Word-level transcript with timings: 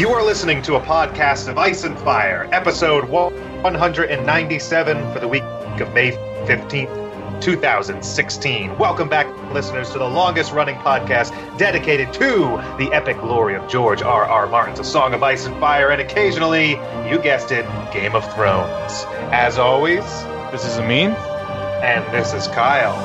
You 0.00 0.08
are 0.12 0.24
listening 0.24 0.62
to 0.62 0.76
a 0.76 0.80
podcast 0.80 1.46
of 1.46 1.58
Ice 1.58 1.84
and 1.84 1.98
Fire, 1.98 2.48
episode 2.52 3.06
197 3.06 5.12
for 5.12 5.20
the 5.20 5.28
week 5.28 5.42
of 5.42 5.92
May 5.92 6.12
15th, 6.46 7.42
2016. 7.42 8.78
Welcome 8.78 9.10
back, 9.10 9.26
listeners, 9.52 9.90
to 9.90 9.98
the 9.98 10.08
longest 10.08 10.52
running 10.52 10.76
podcast 10.76 11.32
dedicated 11.58 12.14
to 12.14 12.62
the 12.78 12.88
epic 12.94 13.18
glory 13.18 13.54
of 13.56 13.68
George 13.68 14.00
R. 14.00 14.24
R. 14.24 14.46
Martin's 14.46 14.78
A 14.78 14.84
Song 14.84 15.12
of 15.12 15.22
Ice 15.22 15.44
and 15.44 15.54
Fire, 15.60 15.90
and 15.90 16.00
occasionally, 16.00 16.78
you 17.06 17.18
guessed 17.18 17.52
it, 17.52 17.66
Game 17.92 18.16
of 18.16 18.24
Thrones. 18.32 19.04
As 19.32 19.58
always, 19.58 20.04
This 20.50 20.64
is 20.64 20.78
Amin. 20.78 21.10
and 21.10 22.14
this 22.14 22.32
is 22.32 22.48
Kyle. 22.48 22.96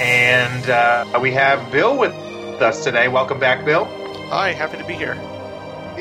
And 0.00 0.70
uh, 0.70 1.18
we 1.20 1.32
have 1.32 1.70
Bill 1.70 1.98
with 1.98 2.14
us 2.62 2.82
today. 2.82 3.08
Welcome 3.08 3.38
back, 3.38 3.66
Bill. 3.66 3.84
Hi, 4.30 4.54
happy 4.54 4.78
to 4.78 4.84
be 4.84 4.94
here. 4.94 5.18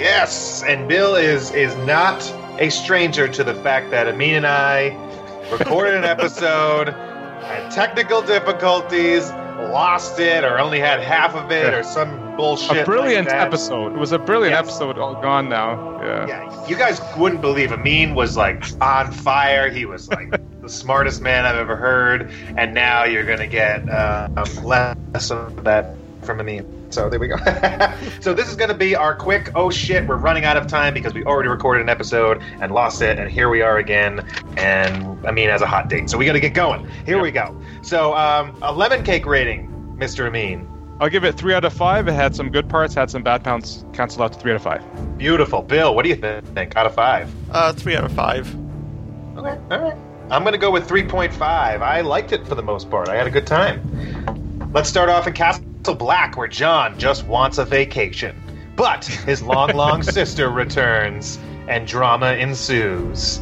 Yes, 0.02 0.64
and 0.64 0.88
Bill 0.90 1.14
is 1.16 1.52
is 1.52 1.76
not 1.78 2.24
a 2.60 2.70
stranger 2.72 3.28
to 3.28 3.44
the 3.44 3.54
fact 3.54 3.92
that 3.92 4.08
Amin 4.08 4.34
and 4.34 4.48
I 4.48 4.90
recorded 5.52 5.94
an 5.94 6.06
episode, 6.06 6.90
had 7.44 7.70
technical 7.72 8.24
difficulties, 8.24 9.30
lost 9.30 10.20
it, 10.20 10.44
or 10.44 10.58
only 10.60 10.80
had 10.80 11.02
half 11.02 11.36
of 11.36 11.52
it, 11.52 11.76
or 11.76 11.84
some 11.84 12.36
bullshit. 12.36 12.78
a 12.78 12.84
brilliant 12.86 13.28
like 13.28 13.36
episode. 13.38 13.94
It 13.94 14.00
was 14.00 14.12
a 14.12 14.18
brilliant 14.18 14.54
Yes. 14.54 14.64
episode. 14.66 14.98
All 14.98 15.22
gone 15.22 15.50
now. 15.50 16.02
Yeah. 16.02 16.26
Yeah, 16.28 16.68
you 16.68 16.76
guys 16.76 17.00
wouldn't 17.16 17.42
believe 17.42 17.72
Amin 17.72 18.16
was 18.16 18.36
like 18.36 18.64
on 18.82 19.12
fire. 19.12 19.70
He 19.70 19.86
was 19.86 20.10
like 20.10 20.32
the 20.64 20.70
smartest 20.70 21.22
man 21.22 21.46
I've 21.46 21.58
ever 21.58 21.76
heard, 21.76 22.32
and 22.58 22.74
now 22.74 23.04
you're 23.04 23.26
gonna 23.26 23.46
get 23.46 23.88
uh, 23.88 24.28
um, 24.36 24.66
less 24.66 25.30
of 25.30 25.64
that 25.64 25.96
from 26.24 26.40
Amin. 26.40 26.81
So 26.92 27.10
there 27.10 27.20
we 27.20 27.28
go. 27.28 27.38
so 28.20 28.34
this 28.34 28.50
is 28.50 28.56
gonna 28.56 28.74
be 28.74 28.96
our 28.96 29.16
quick. 29.16 29.52
Oh 29.56 29.70
shit, 29.70 30.06
we're 30.08 30.18
running 30.18 30.44
out 30.44 30.58
of 30.58 30.68
time 30.68 30.94
because 30.94 31.14
we 31.14 31.24
already 31.24 31.50
recorded 31.50 31.82
an 31.82 31.90
episode 31.90 32.42
and 32.60 32.72
lost 32.72 33.02
it, 33.02 33.18
and 33.18 33.32
here 33.32 33.50
we 33.50 33.62
are 33.62 33.78
again. 33.78 34.28
And 34.58 35.26
Amin 35.26 35.50
has 35.50 35.62
a 35.62 35.68
hot 35.68 35.90
date, 35.90 36.10
so 36.10 36.18
we 36.18 36.26
got 36.26 36.34
to 36.34 36.40
get 36.40 36.54
going. 36.54 36.88
Here 37.06 37.22
we 37.22 37.32
go. 37.32 37.60
So 37.82 38.14
um, 38.16 38.58
a 38.62 38.74
lemon 38.74 39.04
cake 39.04 39.26
rating, 39.26 39.70
Mr. 39.98 40.28
Amin. 40.28 40.68
I'll 41.00 41.10
give 41.10 41.24
it 41.24 41.36
three 41.36 41.54
out 41.54 41.66
of 41.66 41.74
five. 41.74 42.08
It 42.08 42.14
had 42.14 42.36
some 42.36 42.52
good 42.52 42.70
parts, 42.70 42.94
had 42.94 43.10
some 43.10 43.24
bad 43.24 43.44
parts. 43.44 43.86
Cancel 43.94 44.22
out 44.22 44.34
to 44.34 44.40
three 44.40 44.52
out 44.52 44.58
of 44.58 44.62
five. 44.62 45.18
Beautiful, 45.18 45.64
Bill. 45.64 45.96
What 45.96 46.04
do 46.04 46.10
you 46.10 46.16
think? 46.16 46.76
Out 46.76 46.86
of 46.86 46.94
five. 46.94 47.34
Uh, 47.50 47.74
three 47.74 47.96
out 47.96 48.04
of 48.04 48.12
five. 48.12 48.48
Okay, 49.36 49.58
all 49.72 49.80
right. 49.80 49.98
I'm 50.30 50.44
going 50.44 50.54
to 50.54 50.60
go 50.60 50.72
with 50.72 50.88
3.5. 50.88 51.42
I 51.42 52.02
liked 52.02 52.32
it 52.32 52.48
for 52.48 52.56
the 52.56 52.62
most 52.62 52.90
part. 52.90 53.10
I 53.10 53.16
had 53.16 53.28
a 53.28 53.32
good 53.32 53.48
time. 53.48 54.72
Let's 54.74 54.88
start 54.88 55.10
off 55.10 55.28
in 55.28 55.34
Castle 55.34 55.66
To 55.84 55.96
black, 55.96 56.38
where 56.38 56.48
Jon 56.48 56.98
just 57.00 57.26
wants 57.26 57.58
a 57.58 57.66
vacation. 57.66 58.36
But 58.76 59.06
his 59.06 59.42
long, 59.42 59.72
long 59.72 60.04
sister 60.18 60.50
returns, 60.50 61.40
and 61.68 61.88
drama 61.88 62.34
ensues. 62.34 63.40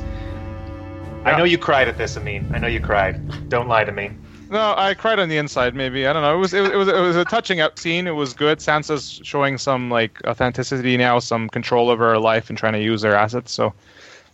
I 1.25 1.37
know 1.37 1.43
you 1.43 1.57
cried 1.57 1.87
at 1.87 1.97
this, 1.97 2.15
Amin. 2.15 2.49
I 2.53 2.59
know 2.59 2.67
you 2.67 2.79
cried. 2.79 3.49
Don't 3.49 3.67
lie 3.67 3.83
to 3.83 3.91
me. 3.91 4.11
No, 4.49 4.73
I 4.75 4.93
cried 4.95 5.19
on 5.19 5.29
the 5.29 5.37
inside. 5.37 5.75
Maybe 5.75 6.07
I 6.07 6.13
don't 6.13 6.23
know. 6.23 6.33
It 6.33 6.39
was 6.39 6.53
it 6.53 6.61
was 6.61 6.71
it 6.71 6.75
was, 6.75 6.87
it 6.87 6.99
was 6.99 7.15
a 7.15 7.25
touching 7.25 7.59
up 7.59 7.77
scene. 7.77 8.07
It 8.07 8.15
was 8.15 8.33
good. 8.33 8.59
Sansa's 8.59 9.19
showing 9.23 9.57
some 9.57 9.89
like 9.89 10.19
authenticity 10.25 10.97
now, 10.97 11.19
some 11.19 11.49
control 11.49 11.89
over 11.89 12.09
her 12.09 12.17
life 12.17 12.49
and 12.49 12.57
trying 12.57 12.73
to 12.73 12.81
use 12.81 13.03
her 13.03 13.13
assets. 13.13 13.51
So, 13.51 13.73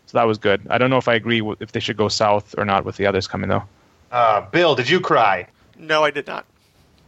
so 0.06 0.17
that 0.17 0.25
was 0.25 0.38
good. 0.38 0.62
I 0.69 0.78
don't 0.78 0.90
know 0.90 0.97
if 0.97 1.08
I 1.09 1.16
agree 1.16 1.42
with, 1.42 1.62
if 1.62 1.73
they 1.73 1.81
should 1.81 1.97
go 1.97 2.08
south 2.08 2.56
or 2.58 2.64
not 2.64 2.86
with 2.86 2.95
the 2.95 3.06
others 3.08 3.28
coming 3.28 3.50
though. 3.50 3.64
Uh, 4.12 4.42
Bill, 4.52 4.75
did 4.75 4.90
you 4.90 5.02
cry? 5.02 5.47
No, 5.78 6.03
I 6.03 6.12
did 6.12 6.28
not. 6.28 6.45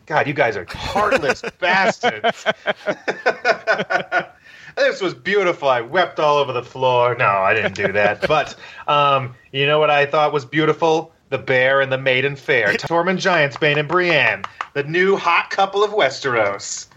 God, 0.07 0.25
you 0.25 0.33
guys 0.33 0.57
are 0.57 0.65
heartless 0.69 1.43
bastards. 1.59 2.45
this 4.77 5.01
was 5.01 5.13
beautiful. 5.13 5.67
I 5.69 5.81
wept 5.81 6.19
all 6.19 6.37
over 6.37 6.53
the 6.53 6.63
floor. 6.63 7.13
No, 7.15 7.25
I 7.25 7.53
didn't 7.53 7.75
do 7.75 7.91
that. 7.91 8.21
But 8.27 8.55
um, 8.87 9.35
you 9.51 9.67
know 9.67 9.79
what 9.79 9.89
I 9.89 10.05
thought 10.05 10.33
was 10.33 10.45
beautiful? 10.45 11.13
The 11.29 11.37
bear 11.37 11.81
and 11.81 11.91
the 11.91 11.97
maiden 11.97 12.37
fair. 12.37 12.73
Tormund 12.73 13.17
Giantsbane 13.17 13.77
and 13.77 13.87
Brienne, 13.87 14.43
the 14.73 14.83
new 14.83 15.17
hot 15.17 15.49
couple 15.49 15.83
of 15.83 15.91
Westeros. 15.91 16.87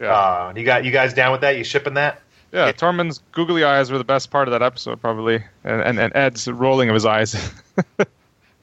Yeah. 0.00 0.12
Uh, 0.12 0.52
you 0.56 0.64
got 0.64 0.84
you 0.84 0.90
guys 0.90 1.14
down 1.14 1.30
with 1.32 1.40
that? 1.42 1.56
You 1.56 1.62
shipping 1.64 1.94
that? 1.94 2.20
Yeah, 2.52 2.72
Tormund's 2.72 3.22
googly 3.32 3.64
eyes 3.64 3.90
were 3.90 3.98
the 3.98 4.04
best 4.04 4.30
part 4.30 4.48
of 4.48 4.52
that 4.52 4.62
episode, 4.62 5.00
probably, 5.00 5.44
and 5.62 5.80
and, 5.82 6.00
and 6.00 6.16
Edd's 6.16 6.48
rolling 6.48 6.88
of 6.88 6.94
his 6.94 7.06
eyes. 7.06 7.36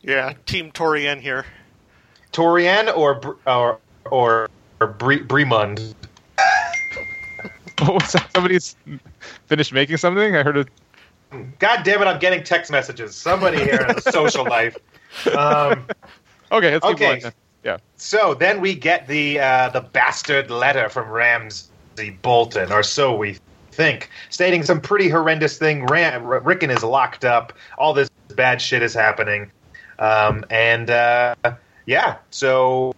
Yeah, 0.02 0.34
Team 0.46 0.72
Torian 0.72 1.22
here. 1.22 1.46
Torian 2.34 2.96
or 2.96 3.38
or 3.47 3.80
or, 4.12 4.50
or 4.80 4.88
Bre- 4.88 5.24
Bremund? 5.25 5.94
what 7.80 7.94
was 7.94 8.12
that? 8.14 8.30
Somebody's 8.34 8.75
finished 9.47 9.74
making 9.74 9.97
something. 9.97 10.36
I 10.36 10.44
heard 10.44 10.58
it. 10.58 10.68
God 11.59 11.84
damn 11.84 12.02
it! 12.02 12.06
I'm 12.06 12.19
getting 12.19 12.44
text 12.44 12.72
messages. 12.72 13.16
Somebody 13.16 13.58
here 13.58 13.81
in 13.81 13.96
the 13.96 14.02
social 14.12 14.46
life. 14.46 14.78
Um, 15.36 15.88
Okay, 16.53 16.72
let's 16.72 16.86
keep 16.86 16.97
going. 17.00 17.24
Yeah. 17.64 17.78
So 17.96 18.36
then 18.36 18.62
we 18.62 18.75
get 18.75 19.08
the 19.08 19.40
uh, 19.40 19.69
the 19.69 19.81
bastard 19.81 20.52
letter 20.52 20.88
from 20.88 21.09
Ramsay 21.09 22.12
Bolton, 22.22 22.72
or 22.72 22.84
so 22.84 23.16
we 23.16 23.38
think, 23.72 24.09
stating 24.30 24.64
some 24.64 24.80
pretty 24.80 25.09
horrendous 25.09 25.58
thing. 25.58 25.85
Ram- 25.88 26.25
Rickon 26.25 26.70
is 26.70 26.84
locked 26.84 27.25
up. 27.25 27.53
All 27.78 27.94
this 27.94 28.09
bad 28.35 28.62
shit 28.62 28.84
is 28.84 28.94
happening, 28.94 29.52
um, 29.97 30.46
and 30.52 30.91
uh, 30.91 31.34
yeah. 31.88 32.18
So 32.30 32.94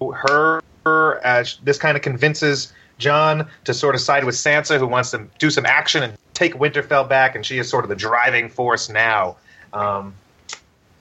her, 0.00 0.62
uh, 0.86 1.44
this 1.62 1.78
kind 1.78 1.96
of 1.96 2.02
convinces 2.02 2.72
Jon 2.98 3.48
to 3.64 3.74
sort 3.74 3.94
of 3.94 4.00
side 4.00 4.24
with 4.24 4.34
Sansa, 4.34 4.78
who 4.78 4.86
wants 4.86 5.10
to 5.12 5.26
do 5.38 5.50
some 5.50 5.66
action 5.66 6.02
and 6.02 6.16
take 6.34 6.54
Winterfell 6.54 7.08
back, 7.08 7.34
and 7.34 7.44
she 7.44 7.58
is 7.58 7.68
sort 7.68 7.84
of 7.84 7.88
the 7.88 7.96
driving 7.96 8.48
force 8.48 8.88
now. 8.88 9.36
Um, 9.72 10.14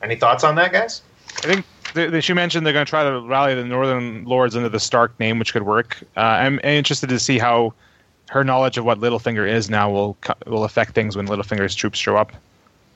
any 0.01 0.15
thoughts 0.15 0.43
on 0.43 0.55
that, 0.55 0.71
guys? 0.71 1.01
I 1.43 1.61
think 1.93 2.23
she 2.23 2.33
mentioned 2.33 2.65
they're 2.65 2.73
going 2.73 2.85
to 2.85 2.89
try 2.89 3.03
to 3.03 3.21
rally 3.21 3.55
the 3.55 3.63
Northern 3.63 4.25
Lords 4.25 4.55
under 4.55 4.69
the 4.69 4.79
Stark 4.79 5.19
name, 5.19 5.39
which 5.39 5.53
could 5.53 5.63
work. 5.63 5.97
Uh, 6.15 6.21
I'm 6.21 6.59
interested 6.63 7.09
to 7.09 7.19
see 7.19 7.39
how 7.39 7.73
her 8.29 8.43
knowledge 8.43 8.77
of 8.77 8.85
what 8.85 8.99
Littlefinger 8.99 9.49
is 9.49 9.69
now 9.69 9.89
will 9.89 10.17
will 10.45 10.63
affect 10.63 10.93
things 10.93 11.15
when 11.15 11.27
Littlefinger's 11.27 11.75
troops 11.75 11.97
show 11.97 12.17
up, 12.17 12.33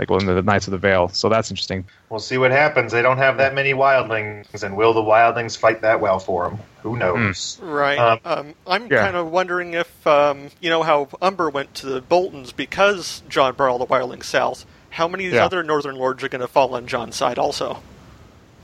like 0.01 0.09
when 0.09 0.25
the 0.25 0.41
Knights 0.41 0.67
of 0.67 0.71
the 0.71 0.79
Vale. 0.79 1.09
So 1.09 1.29
that's 1.29 1.51
interesting. 1.51 1.85
We'll 2.09 2.19
see 2.19 2.39
what 2.39 2.49
happens. 2.49 2.91
They 2.91 3.03
don't 3.03 3.19
have 3.19 3.37
that 3.37 3.53
many 3.53 3.73
wildlings, 3.73 4.63
and 4.63 4.75
will 4.75 4.93
the 4.93 5.01
wildlings 5.01 5.55
fight 5.55 5.81
that 5.81 6.01
well 6.01 6.17
for 6.17 6.49
them? 6.49 6.59
Who 6.81 6.97
knows? 6.97 7.59
Right. 7.61 7.99
Um, 7.99 8.19
Um, 8.25 8.55
I'm 8.65 8.87
yeah. 8.89 9.03
kind 9.03 9.15
of 9.15 9.31
wondering 9.31 9.75
if, 9.75 10.07
um, 10.07 10.49
you 10.59 10.71
know, 10.71 10.81
how 10.81 11.07
Umber 11.21 11.51
went 11.51 11.75
to 11.75 11.85
the 11.85 12.01
Boltons 12.01 12.51
because 12.51 13.21
Jon 13.29 13.53
brought 13.53 13.69
all 13.69 13.77
the 13.77 13.85
wildlings 13.85 14.23
south. 14.23 14.65
How 14.89 15.07
many 15.07 15.27
of 15.27 15.33
Yeah. 15.33 15.45
other 15.45 15.61
Northern 15.61 15.95
Lords 15.95 16.23
are 16.23 16.29
going 16.29 16.41
to 16.41 16.47
fall 16.47 16.73
on 16.73 16.87
Jon's 16.87 17.15
side 17.15 17.37
also? 17.37 17.83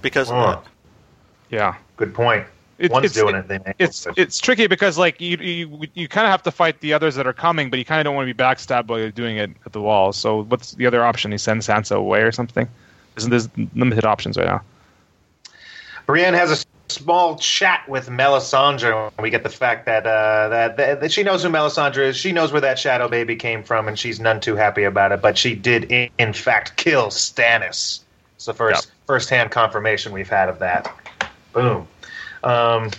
Because 0.02 0.32
of 0.32 0.36
that. 0.38 0.64
Yeah, 1.50 1.76
Good 1.98 2.14
point. 2.16 2.46
It- 2.80 2.92
One's 2.92 3.06
it's- 3.06 3.16
doing 3.16 3.36
it- 3.36 3.50
it. 3.50 3.76
It's 3.80 4.06
but- 4.06 4.18
it's 4.18 4.40
tricky 4.40 4.68
because 4.68 4.98
like 4.98 5.20
you 5.20 5.38
you 5.38 5.82
you 5.96 6.08
kind 6.08 6.26
of 6.28 6.32
have 6.32 6.44
to 6.44 6.52
fight 6.52 6.80
the 6.82 6.94
others 6.94 7.16
that 7.16 7.26
are 7.26 7.34
coming, 7.34 7.70
but 7.70 7.80
you 7.80 7.86
kind 7.86 8.00
of 8.00 8.06
don't 8.06 8.16
want 8.16 8.28
to 8.28 8.34
be 8.34 8.38
backstabbed 8.38 8.88
while 8.88 9.00
you're 9.00 9.10
doing 9.12 9.38
it 9.38 9.50
at 9.66 9.72
the 9.74 9.82
wall. 9.82 10.14
So 10.14 10.44
what's 10.44 10.74
the 10.74 10.86
other 10.86 11.04
option? 11.04 11.32
He 11.32 11.38
sends 11.38 11.68
Sansa 11.68 11.96
away 11.96 12.22
or 12.22 12.32
something? 12.32 12.68
Isn't 13.16 13.32
there's 13.32 13.50
limited 13.76 14.06
options 14.06 14.38
right 14.38 14.46
now? 14.48 14.62
Brienne 16.06 16.36
has 16.36 16.52
a 16.52 16.64
small 16.94 17.38
chat 17.38 17.88
with 17.90 18.08
Melisandre. 18.10 19.12
and 19.18 19.24
We 19.24 19.30
get 19.30 19.44
the 19.44 19.50
fact 19.50 19.86
that, 19.88 20.06
uh, 20.06 20.48
that 20.50 20.78
that 20.78 21.02
that 21.02 21.12
she 21.12 21.24
knows 21.24 21.44
who 21.44 21.50
Melisandre 21.50 21.98
is. 22.10 22.16
She 22.16 22.32
knows 22.32 22.52
where 22.52 22.62
that 22.62 22.80
shadow 22.80 23.08
baby 23.10 23.36
came 23.36 23.64
from, 23.64 23.88
and 23.88 23.98
she's 24.00 24.20
none 24.20 24.40
too 24.40 24.56
happy 24.56 24.84
about 24.84 25.12
it. 25.12 25.22
But 25.22 25.38
she 25.38 25.54
did, 25.56 25.92
in, 25.92 26.10
in 26.18 26.32
fact, 26.34 26.78
kill 26.78 27.08
Stannis. 27.08 28.02
It's 28.36 28.46
the 28.46 28.54
first 28.54 28.86
Yep. 28.86 28.94
first-hand 29.08 29.52
confirmation 29.52 30.12
we've 30.14 30.30
had 30.30 30.48
of 30.48 30.60
that. 30.60 30.94
Boom. 31.54 31.88
Um, 32.48 32.92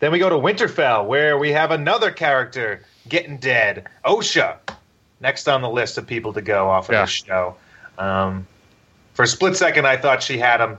then 0.00 0.12
we 0.12 0.18
go 0.18 0.28
to 0.28 0.36
Winterfell, 0.36 1.06
where 1.06 1.38
we 1.38 1.52
have 1.52 1.70
another 1.70 2.10
character 2.10 2.82
getting 3.08 3.36
dead. 3.38 3.86
Osha, 4.04 4.56
next 5.20 5.48
on 5.48 5.62
the 5.62 5.68
list 5.68 5.96
of 5.98 6.06
people 6.06 6.32
to 6.32 6.42
go 6.42 6.68
off 6.68 6.88
of 6.88 6.94
Yeah. 6.94 7.02
this 7.02 7.10
show. 7.10 7.56
Um, 7.98 8.46
for 9.14 9.22
a 9.22 9.26
split 9.26 9.56
second, 9.56 9.86
I 9.86 9.96
thought 9.96 10.22
she 10.22 10.38
had 10.38 10.60
him. 10.60 10.78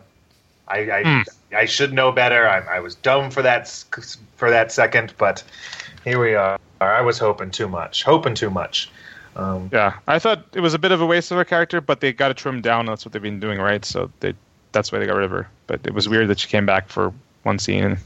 I 0.68 0.78
I, 0.92 1.04
Hmm. 1.04 1.22
I 1.56 1.66
should 1.66 1.94
know 1.94 2.12
better. 2.12 2.48
I, 2.48 2.78
I 2.78 2.80
was 2.80 2.96
dumb 2.96 3.30
for 3.32 3.42
that 3.42 3.68
for 4.38 4.50
that 4.50 4.72
second, 4.72 5.14
but 5.18 5.44
here 6.04 6.20
we 6.20 6.36
are. 6.36 6.58
I 6.82 7.02
was 7.02 7.18
hoping 7.20 7.52
too 7.52 7.68
much, 7.68 8.04
hoping 8.04 8.36
too 8.36 8.50
much. 8.50 8.90
Um, 9.36 9.70
Yeah, 9.72 9.94
I 10.08 10.20
thought 10.20 10.46
it 10.54 10.60
was 10.60 10.74
a 10.74 10.80
bit 10.80 10.92
of 10.92 11.02
a 11.02 11.06
waste 11.06 11.32
of 11.32 11.38
a 11.40 11.46
character, 11.46 11.80
but 11.82 12.00
they 12.02 12.12
got 12.14 12.28
to 12.28 12.34
trim 12.34 12.62
down. 12.62 12.86
That's 12.86 13.06
what 13.06 13.14
they've 13.14 13.22
been 13.22 13.40
doing, 13.40 13.60
right? 13.60 13.84
So 13.86 14.12
they 14.20 14.34
that's 14.74 14.92
why 14.92 15.00
they 15.00 15.06
got 15.06 15.16
rid 15.16 15.26
of 15.26 15.32
her. 15.32 15.48
But 15.68 15.82
it 15.86 15.94
was 15.94 16.10
weird 16.10 16.28
that 16.30 16.40
she 16.40 16.48
came 16.48 16.66
back 16.66 16.90
for 16.90 17.14
one 17.44 17.60
scene 17.60 17.84
and 17.84 17.98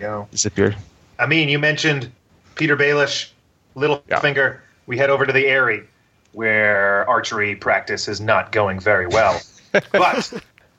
know, 0.00 0.28
disappeared. 0.30 0.76
I 1.18 1.26
mean, 1.26 1.48
you 1.48 1.58
mentioned 1.58 2.10
Petyr 2.56 2.76
Baelish, 2.76 3.30
Littlefinger. 3.76 4.58
We 4.86 4.98
head 4.98 5.10
over 5.10 5.26
to 5.26 5.32
the 5.32 5.46
Eyrie, 5.46 5.84
where 6.32 7.08
archery 7.08 7.56
practice 7.56 8.08
is 8.08 8.20
not 8.20 8.52
going 8.52 8.80
very 8.80 9.06
well. 9.06 9.40
but 9.92 10.32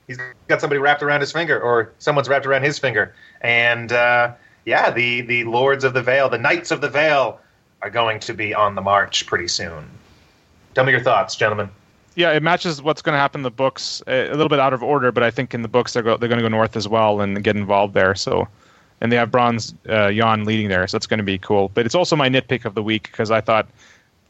he's 0.08 0.20
got 0.48 0.62
somebody 0.62 0.80
wrapped 0.80 1.04
around 1.04 1.22
his 1.22 1.32
finger, 1.32 1.60
or 1.60 1.92
someone's 2.00 2.30
wrapped 2.30 2.46
around 2.46 2.64
his 2.64 2.80
finger. 2.80 3.14
And 3.42 3.92
uh, 3.92 4.34
yeah, 4.66 4.92
the, 4.92 5.22
the 5.22 5.44
Lords 5.46 5.84
of 5.84 5.94
the 5.94 6.02
Vale, 6.02 6.30
the 6.30 6.38
Knights 6.38 6.72
of 6.72 6.82
the 6.82 6.90
Vale, 6.90 7.40
are 7.82 7.90
going 7.90 8.20
to 8.22 8.34
be 8.34 8.54
on 8.54 8.76
the 8.76 8.82
march 8.82 9.26
pretty 9.26 9.48
soon. 9.48 9.90
Tell 10.74 10.84
me 10.84 10.92
your 10.92 11.02
thoughts, 11.02 11.36
gentlemen. 11.36 11.70
Yeah, 12.16 12.32
it 12.32 12.42
matches 12.42 12.82
what's 12.82 13.02
going 13.02 13.14
to 13.14 13.20
happen 13.20 13.40
in 13.40 13.44
the 13.44 13.52
books. 13.52 14.02
A 14.08 14.30
little 14.30 14.50
bit 14.50 14.60
out 14.60 14.74
of 14.74 14.82
order, 14.82 15.12
but 15.12 15.22
I 15.22 15.32
think 15.32 15.54
in 15.54 15.62
the 15.62 15.68
books 15.68 15.94
they're 15.94 16.04
go, 16.04 16.18
they're 16.18 16.30
going 16.30 16.40
to 16.40 16.44
go 16.44 16.50
north 16.50 16.76
as 16.78 16.88
well 16.88 17.22
and 17.22 17.44
get 17.44 17.58
involved 17.58 17.94
there. 17.94 18.16
So, 18.16 18.48
and 19.02 19.12
they 19.12 19.18
have 19.18 19.32
Bronze 19.32 19.74
uh, 19.90 20.08
Yohn 20.08 20.46
leading 20.46 20.70
there, 20.70 20.88
so 20.88 20.96
that's 20.96 21.08
going 21.08 21.18
to 21.18 21.26
be 21.26 21.38
cool. 21.38 21.70
But 21.74 21.86
it's 21.86 21.96
also 21.96 22.16
my 22.16 22.30
nitpick 22.30 22.64
of 22.64 22.74
the 22.74 22.84
week 22.84 23.04
because 23.04 23.32
I 23.32 23.42
thought 23.42 23.68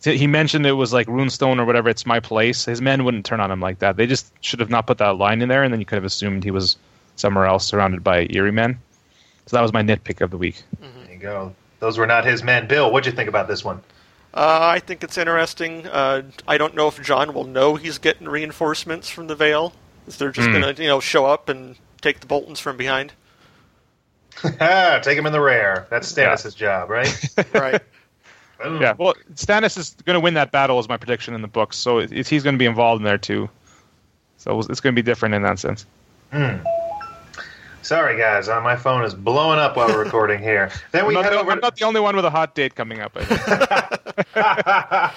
he 0.03 0.27
mentioned 0.27 0.65
it 0.65 0.73
was 0.73 0.93
like 0.93 1.07
Runestone 1.07 1.59
or 1.59 1.65
whatever. 1.65 1.89
It's 1.89 2.05
my 2.05 2.19
place. 2.19 2.65
His 2.65 2.81
men 2.81 3.03
wouldn't 3.03 3.25
turn 3.25 3.39
on 3.39 3.51
him 3.51 3.59
like 3.59 3.79
that. 3.79 3.97
They 3.97 4.07
just 4.07 4.31
should 4.41 4.59
have 4.59 4.69
not 4.69 4.87
put 4.87 4.97
that 4.97 5.17
line 5.17 5.41
in 5.41 5.49
there, 5.49 5.63
and 5.63 5.71
then 5.71 5.79
you 5.79 5.85
could 5.85 5.95
have 5.95 6.05
assumed 6.05 6.43
he 6.43 6.51
was 6.51 6.77
somewhere 7.15 7.45
else 7.45 7.65
surrounded 7.65 8.03
by 8.03 8.27
Eyrie 8.31 8.51
men. 8.51 8.79
So 9.45 9.57
that 9.57 9.61
was 9.61 9.73
my 9.73 9.83
nitpick 9.83 10.21
of 10.21 10.31
the 10.31 10.37
week. 10.37 10.61
There 10.79 11.13
you 11.13 11.19
go. 11.19 11.53
Those 11.79 11.97
were 11.97 12.07
not 12.07 12.25
his 12.25 12.41
men. 12.41 12.67
Bill, 12.67 12.91
what'd 12.91 13.05
you 13.05 13.15
think 13.15 13.29
about 13.29 13.47
this 13.47 13.63
one? 13.63 13.81
Uh, 14.35 14.59
I 14.61 14.79
think 14.79 15.03
it's 15.03 15.17
interesting. 15.17 15.87
Uh, 15.87 16.23
I 16.47 16.57
don't 16.57 16.75
know 16.75 16.87
if 16.89 17.01
Jon 17.01 17.33
will 17.33 17.45
know 17.45 17.75
he's 17.75 17.97
getting 17.97 18.27
reinforcements 18.27 19.09
from 19.09 19.27
the 19.27 19.35
Vale. 19.35 19.71
Is 20.07 20.17
they're 20.17 20.31
just 20.31 20.47
Hmm. 20.49 20.59
going 20.61 20.75
to, 20.75 20.81
you 20.83 20.89
know, 20.89 20.99
show 20.99 21.25
up 21.25 21.47
and 21.49 21.77
take 22.01 22.19
the 22.19 22.27
Boltons 22.27 22.59
from 22.59 22.75
behind? 22.77 23.13
Take 24.43 25.17
him 25.17 25.25
in 25.25 25.31
the 25.31 25.39
rear. 25.39 25.87
That's 25.89 26.11
Stannis' 26.11 26.53
job, 26.55 26.89
right? 26.89 27.07
Right. 27.53 27.81
Boom. 28.61 28.81
Yeah, 28.81 28.93
well, 28.97 29.13
Stannis 29.35 29.77
is 29.77 29.95
going 30.05 30.13
to 30.15 30.19
win 30.19 30.33
that 30.35 30.51
battle, 30.51 30.77
is 30.79 30.87
my 30.89 30.97
prediction 30.97 31.33
in 31.33 31.41
the 31.41 31.47
books. 31.47 31.77
So 31.77 31.99
it's, 31.99 32.29
he's 32.29 32.43
going 32.43 32.55
to 32.55 32.59
be 32.59 32.65
involved 32.65 32.99
in 33.01 33.05
there 33.05 33.17
too. 33.17 33.49
So 34.37 34.59
it's 34.59 34.79
going 34.81 34.93
to 34.93 35.01
be 35.01 35.05
different 35.05 35.35
in 35.35 35.41
that 35.43 35.59
sense. 35.59 35.85
Sorry, 37.85 38.17
guys. 38.17 38.49
Uh, 38.49 38.59
my 38.61 38.75
phone 38.75 39.05
is 39.05 39.13
blowing 39.13 39.59
up 39.59 39.77
while 39.77 39.87
we're 39.87 40.03
recording 40.03 40.41
here. 40.41 40.71
Then 40.91 41.05
we 41.05 41.13
not, 41.13 41.23
head 41.23 41.33
over. 41.33 41.51
I'm 41.51 41.59
not 41.59 41.75
the 41.75 41.85
only 41.85 41.99
one 41.99 42.15
with 42.15 42.25
a 42.25 42.31
hot 42.31 42.55
date 42.55 42.73
coming 42.73 42.99
up. 42.99 43.15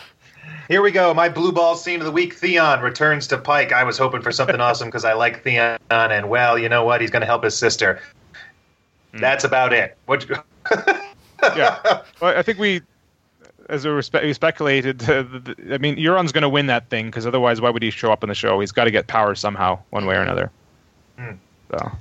Here 0.69 0.82
we 0.82 0.91
go. 0.91 1.15
My 1.15 1.31
blue 1.31 1.50
ball 1.50 1.76
scene 1.76 2.00
of 2.00 2.05
the 2.05 2.12
week. 2.12 2.35
Theon 2.35 2.82
returns 2.82 3.26
to 3.29 3.38
Pyke. 3.38 3.73
I 3.73 3.85
was 3.85 3.97
hoping 3.97 4.20
for 4.20 4.31
something 4.32 4.61
awesome 4.61 4.88
because 4.88 5.06
I 5.06 5.15
like 5.15 5.43
Theon, 5.43 5.79
and 5.91 6.29
well, 6.29 6.59
you 6.59 6.69
know 6.69 6.85
what? 6.85 7.00
He's 7.00 7.11
going 7.11 7.23
to 7.23 7.26
help 7.26 7.43
his 7.43 7.56
sister. 7.56 8.03
That's 9.14 9.44
about 9.44 9.73
it. 9.73 9.97
What? 10.05 10.29
yeah, 11.43 12.03
well, 12.21 12.37
I 12.37 12.43
think 12.43 12.59
we, 12.59 12.82
as 13.71 13.87
we, 13.87 13.93
respe- 13.93 14.23
we 14.23 14.35
speculated, 14.35 15.03
uh, 15.09 15.23
the, 15.23 15.38
the, 15.38 15.75
I 15.75 15.79
mean, 15.79 15.97
Euron's 15.97 16.32
going 16.32 16.43
to 16.43 16.50
win 16.50 16.67
that 16.67 16.91
thing 16.91 17.06
because 17.06 17.26
otherwise, 17.26 17.62
why 17.62 17.71
would 17.71 17.82
he 17.82 17.91
show 17.91 18.12
up 18.12 18.23
in 18.23 18.29
the 18.29 18.35
show? 18.35 18.61
He's 18.61 18.73
got 18.73 18.85
to 18.85 18.91
get 18.91 19.06
power 19.06 19.35
somehow, 19.35 19.79
one 19.88 20.05
way 20.05 20.17
or 20.17 20.21
another. 20.21 20.50
Hmm. 21.17 21.32
So 21.71 21.93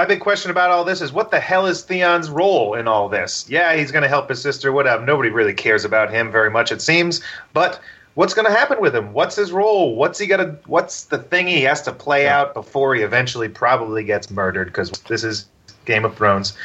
My 0.00 0.06
big 0.06 0.20
question 0.20 0.50
about 0.50 0.70
all 0.70 0.82
this 0.82 1.02
is 1.02 1.12
what 1.12 1.30
the 1.30 1.40
hell 1.40 1.66
is 1.66 1.84
Theon's 1.84 2.30
role 2.30 2.72
in 2.72 2.88
all 2.88 3.10
this? 3.10 3.44
Yeah, 3.50 3.76
he's 3.76 3.92
going 3.92 4.00
to 4.02 4.08
help 4.08 4.30
his 4.30 4.40
sister, 4.40 4.72
whatever. 4.72 5.04
Nobody 5.04 5.28
really 5.28 5.52
cares 5.52 5.84
about 5.84 6.10
him 6.10 6.32
very 6.32 6.48
much, 6.50 6.72
it 6.72 6.80
seems. 6.80 7.20
But 7.52 7.78
what's 8.14 8.32
going 8.32 8.46
to 8.46 8.50
happen 8.50 8.80
with 8.80 8.96
him? 8.96 9.12
What's 9.12 9.36
his 9.36 9.52
role? 9.52 9.94
What's 9.96 10.18
he 10.18 10.26
going 10.26 10.40
to? 10.40 10.58
What's 10.64 11.04
the 11.04 11.18
thing 11.18 11.46
he 11.46 11.60
has 11.64 11.82
to 11.82 11.92
play 11.92 12.22
Yeah. 12.22 12.40
out 12.40 12.54
before 12.54 12.94
he 12.94 13.02
eventually 13.02 13.50
probably 13.50 14.02
gets 14.02 14.30
murdered? 14.30 14.68
Because 14.68 14.90
this 15.06 15.22
is 15.22 15.44
Game 15.84 16.06
of 16.06 16.16
Thrones. 16.16 16.56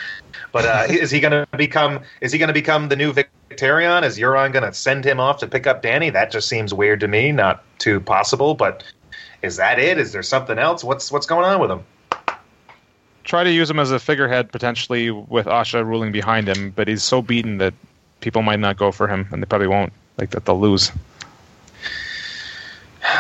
But 0.53 0.63
uh, 0.63 0.85
is 0.89 1.11
he 1.11 1.19
going 1.19 1.33
to 1.33 1.45
become? 1.57 1.99
Is 2.21 2.31
he 2.31 2.37
going 2.37 2.47
to 2.47 2.53
become 2.53 2.87
the 2.87 2.95
new 2.95 3.11
Victarion? 3.11 4.03
Is 4.03 4.17
Euron 4.17 4.53
going 4.53 4.63
to 4.63 4.71
send 4.71 5.03
him 5.03 5.19
off 5.19 5.39
to 5.39 5.47
pick 5.47 5.67
up 5.67 5.83
Dany? 5.83 6.13
That 6.13 6.31
just 6.31 6.47
seems 6.47 6.73
weird 6.73 7.01
to 7.01 7.09
me. 7.09 7.33
Not 7.33 7.65
too 7.79 7.99
possible, 7.99 8.55
but 8.55 8.81
is 9.41 9.57
that 9.57 9.77
it? 9.77 9.97
Is 9.97 10.13
there 10.13 10.23
something 10.23 10.57
else? 10.57 10.85
What's 10.85 11.11
what's 11.11 11.25
going 11.25 11.43
on 11.43 11.59
with 11.59 11.69
him? 11.69 11.83
Try 13.25 13.43
to 13.43 13.51
use 13.51 13.69
him 13.69 13.79
as 13.79 13.91
a 13.91 13.99
figurehead 13.99 14.51
potentially 14.51 15.11
with 15.11 15.45
Asha 15.47 15.85
ruling 15.85 16.11
behind 16.11 16.47
him, 16.47 16.71
but 16.71 16.87
he's 16.87 17.03
so 17.03 17.21
beaten 17.21 17.57
that 17.57 17.73
people 18.21 18.41
might 18.41 18.59
not 18.59 18.77
go 18.77 18.91
for 18.91 19.07
him, 19.07 19.27
and 19.31 19.41
they 19.41 19.45
probably 19.45 19.67
won't. 19.67 19.91
Like 20.17 20.29
that, 20.29 20.45
they'll 20.45 20.59
lose. 20.59 20.91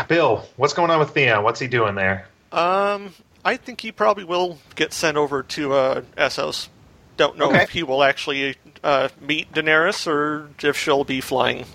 Bill, 0.07 0.45
what's 0.55 0.73
going 0.73 0.91
on 0.91 0.99
with 0.99 1.11
Theon? 1.11 1.43
What's 1.43 1.59
he 1.59 1.67
doing 1.67 1.95
there? 1.95 2.27
Um, 2.51 3.13
I 3.43 3.57
think 3.57 3.81
he 3.81 3.91
probably 3.91 4.23
will 4.23 4.57
get 4.75 4.93
sent 4.93 5.17
over 5.17 5.43
to 5.43 5.73
uh, 5.73 6.01
Essos. 6.17 6.69
Don't 7.17 7.37
know 7.37 7.49
Okay. 7.49 7.63
if 7.63 7.69
he 7.69 7.83
will 7.83 8.03
actually 8.03 8.55
uh, 8.83 9.09
meet 9.21 9.51
Daenerys 9.53 10.07
or 10.07 10.49
if 10.63 10.77
she'll 10.77 11.03
be 11.03 11.21
flying 11.21 11.65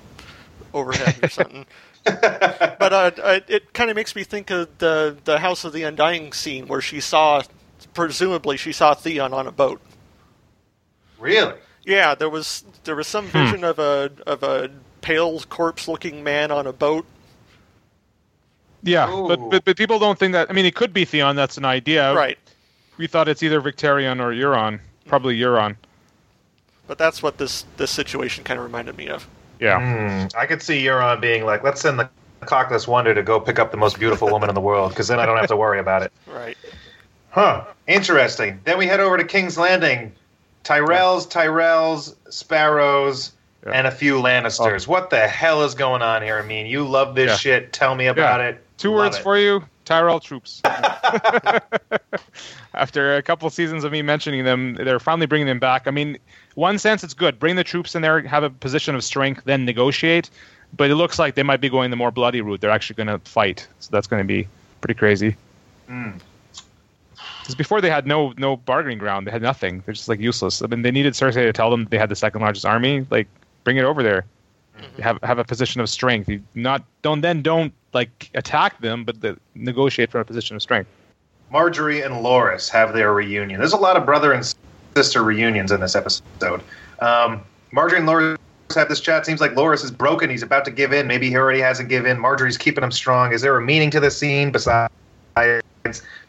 overhead 0.74 1.22
or 1.22 1.28
something. 1.28 1.66
but 2.04 2.92
uh, 2.92 3.10
uh, 3.22 3.40
it 3.48 3.72
kind 3.72 3.90
of 3.90 3.96
makes 3.96 4.16
me 4.16 4.24
think 4.24 4.50
of 4.50 4.78
the 4.78 5.16
the 5.24 5.38
House 5.38 5.64
of 5.64 5.72
the 5.72 5.82
Undying 5.82 6.32
scene 6.32 6.66
where 6.66 6.80
she 6.80 7.00
saw, 7.00 7.42
presumably, 7.94 8.56
she 8.56 8.72
saw 8.72 8.94
Theon 8.94 9.32
on 9.32 9.46
a 9.46 9.52
boat. 9.52 9.80
Really? 11.18 11.54
Yeah, 11.84 12.14
there 12.14 12.30
was 12.30 12.64
there 12.84 12.96
was 12.96 13.06
some 13.06 13.26
vision 13.26 13.64
of 13.64 13.78
a 13.78 14.10
of 14.26 14.42
a 14.42 14.70
pale 15.00 15.40
corpse-looking 15.40 16.22
man 16.22 16.50
on 16.50 16.66
a 16.66 16.72
boat. 16.72 17.06
Yeah, 18.82 19.06
but, 19.06 19.50
but 19.50 19.64
but 19.64 19.76
people 19.76 19.98
don't 19.98 20.18
think 20.18 20.32
that. 20.32 20.50
I 20.50 20.52
mean, 20.52 20.66
it 20.66 20.74
could 20.74 20.92
be 20.92 21.04
Theon. 21.04 21.36
That's 21.36 21.58
an 21.58 21.64
idea. 21.64 22.14
Right. 22.14 22.38
We 22.96 23.06
thought 23.06 23.28
it's 23.28 23.42
either 23.42 23.60
Victarion 23.60 24.20
or 24.20 24.32
Euron. 24.32 24.80
Probably 25.06 25.38
Euron. 25.38 25.76
But 26.86 26.98
that's 26.98 27.22
what 27.22 27.38
this 27.38 27.64
this 27.76 27.90
situation 27.90 28.44
kind 28.44 28.58
of 28.58 28.64
reminded 28.64 28.96
me 28.96 29.08
of. 29.08 29.28
Yeah. 29.58 29.78
Hmm. 29.78 30.36
I 30.36 30.46
could 30.46 30.62
see 30.62 30.82
Euron 30.82 31.20
being 31.20 31.44
like, 31.44 31.62
let's 31.62 31.80
send 31.80 31.98
the 31.98 32.08
cockless 32.42 32.88
wonder 32.88 33.14
to 33.14 33.22
go 33.22 33.38
pick 33.38 33.58
up 33.58 33.70
the 33.70 33.76
most 33.76 33.98
beautiful 33.98 34.28
woman 34.28 34.48
in 34.48 34.54
the 34.54 34.60
world, 34.60 34.90
because 34.90 35.08
then 35.08 35.20
I 35.20 35.26
don't 35.26 35.36
have 35.36 35.48
to 35.48 35.56
worry 35.56 35.78
about 35.78 36.02
it. 36.02 36.12
Right. 36.26 36.56
Huh. 37.30 37.64
Interesting. 37.86 38.60
Then 38.64 38.78
we 38.78 38.86
head 38.86 39.00
over 39.00 39.16
to 39.16 39.24
King's 39.24 39.56
Landing. 39.58 40.12
Tyrells, 40.64 41.28
Tyrells, 41.30 42.14
Sparrows, 42.32 43.32
Yeah. 43.64 43.72
and 43.72 43.86
a 43.86 43.90
few 43.90 44.20
Lannisters. 44.20 44.86
What 44.86 45.10
the 45.10 45.26
hell 45.26 45.62
is 45.62 45.74
going 45.74 46.02
on 46.02 46.22
here? 46.22 46.38
I 46.38 46.46
mean, 46.46 46.66
you 46.66 46.86
love 46.86 47.14
this 47.14 47.30
Yeah. 47.30 47.36
shit. 47.36 47.72
Tell 47.72 47.94
me 47.94 48.06
about 48.06 48.40
Yeah. 48.40 48.48
it. 48.48 48.64
Two 48.78 48.90
Love 48.90 48.98
words 48.98 49.16
it. 49.18 49.22
for 49.22 49.38
you: 49.38 49.64
Tyrell 49.84 50.20
troops. 50.20 50.60
After 52.74 53.16
a 53.16 53.22
couple 53.22 53.48
seasons 53.50 53.84
of 53.84 53.92
me 53.92 54.02
mentioning 54.02 54.44
them, 54.44 54.74
they're 54.74 55.00
finally 55.00 55.26
bringing 55.26 55.46
them 55.46 55.58
back. 55.58 55.86
I 55.86 55.90
mean, 55.90 56.18
one 56.54 56.78
sense 56.78 57.02
it's 57.04 57.14
good. 57.14 57.38
Bring 57.38 57.56
the 57.56 57.64
troops 57.64 57.94
in 57.94 58.02
there, 58.02 58.20
have 58.22 58.42
a 58.44 58.50
position 58.50 58.94
of 58.94 59.04
strength, 59.04 59.42
then 59.44 59.64
negotiate. 59.64 60.30
But 60.76 60.90
it 60.90 60.94
looks 60.94 61.18
like 61.18 61.34
they 61.34 61.42
might 61.42 61.60
be 61.60 61.68
going 61.68 61.90
the 61.90 61.96
more 61.96 62.12
bloody 62.12 62.40
route. 62.40 62.60
They're 62.60 62.70
actually 62.70 62.94
going 63.02 63.08
to 63.08 63.18
fight, 63.28 63.66
so 63.80 63.88
that's 63.90 64.06
going 64.06 64.22
to 64.22 64.26
be 64.26 64.46
pretty 64.80 64.94
crazy. 64.94 65.36
Hmm. 65.88 66.10
Because 67.50 67.58
before 67.58 67.80
they 67.80 67.90
had 67.90 68.06
no 68.06 68.32
no 68.36 68.56
bargaining 68.58 68.98
ground, 68.98 69.26
they 69.26 69.32
had 69.32 69.42
nothing. 69.42 69.82
They're 69.84 69.94
just 69.94 70.08
like 70.08 70.20
useless. 70.20 70.62
I 70.62 70.68
mean, 70.68 70.82
they 70.82 70.92
needed 70.92 71.14
Cersei 71.14 71.42
to 71.46 71.52
tell 71.52 71.68
them 71.68 71.88
they 71.90 71.98
had 71.98 72.08
the 72.08 72.14
second 72.14 72.42
largest 72.42 72.64
army. 72.64 73.04
Like, 73.10 73.26
bring 73.64 73.76
it 73.76 73.82
over 73.82 74.04
there. 74.04 74.24
Have 75.00 75.18
have 75.24 75.40
a 75.40 75.44
position 75.44 75.80
of 75.80 75.90
strength. 75.90 76.28
You 76.28 76.40
not 76.54 76.84
don't 77.02 77.22
then 77.22 77.42
don't 77.42 77.72
like 77.92 78.30
attack 78.34 78.80
them, 78.80 79.02
but 79.04 79.20
the, 79.20 79.36
negotiate 79.56 80.12
from 80.12 80.20
a 80.20 80.24
position 80.24 80.54
of 80.54 80.62
strength. 80.62 80.88
Margaery 81.52 82.06
and 82.06 82.24
Loras 82.24 82.68
have 82.68 82.92
their 82.92 83.12
reunion. 83.12 83.58
There's 83.58 83.72
a 83.72 83.76
lot 83.76 83.96
of 83.96 84.06
brother 84.06 84.32
and 84.32 84.54
sister 84.94 85.24
reunions 85.24 85.72
in 85.72 85.80
this 85.80 85.96
episode. 85.96 86.62
Um, 87.00 87.42
Margaery 87.72 87.98
and 87.98 88.08
Loras 88.08 88.38
have 88.76 88.88
this 88.88 89.00
chat. 89.00 89.26
Seems 89.26 89.40
like 89.40 89.54
Loras 89.54 89.82
is 89.82 89.90
broken. 89.90 90.30
He's 90.30 90.44
about 90.44 90.64
to 90.66 90.70
give 90.70 90.92
in. 90.92 91.08
Maybe 91.08 91.28
he 91.28 91.36
already 91.36 91.58
hasn't 91.60 91.88
given. 91.88 92.16
Margaery's 92.16 92.56
keeping 92.56 92.84
him 92.84 92.92
strong. 92.92 93.32
Is 93.32 93.42
there 93.42 93.56
a 93.56 93.60
meaning 93.60 93.90
to 93.90 93.98
this 93.98 94.16
scene 94.16 94.52
besides 94.52 94.92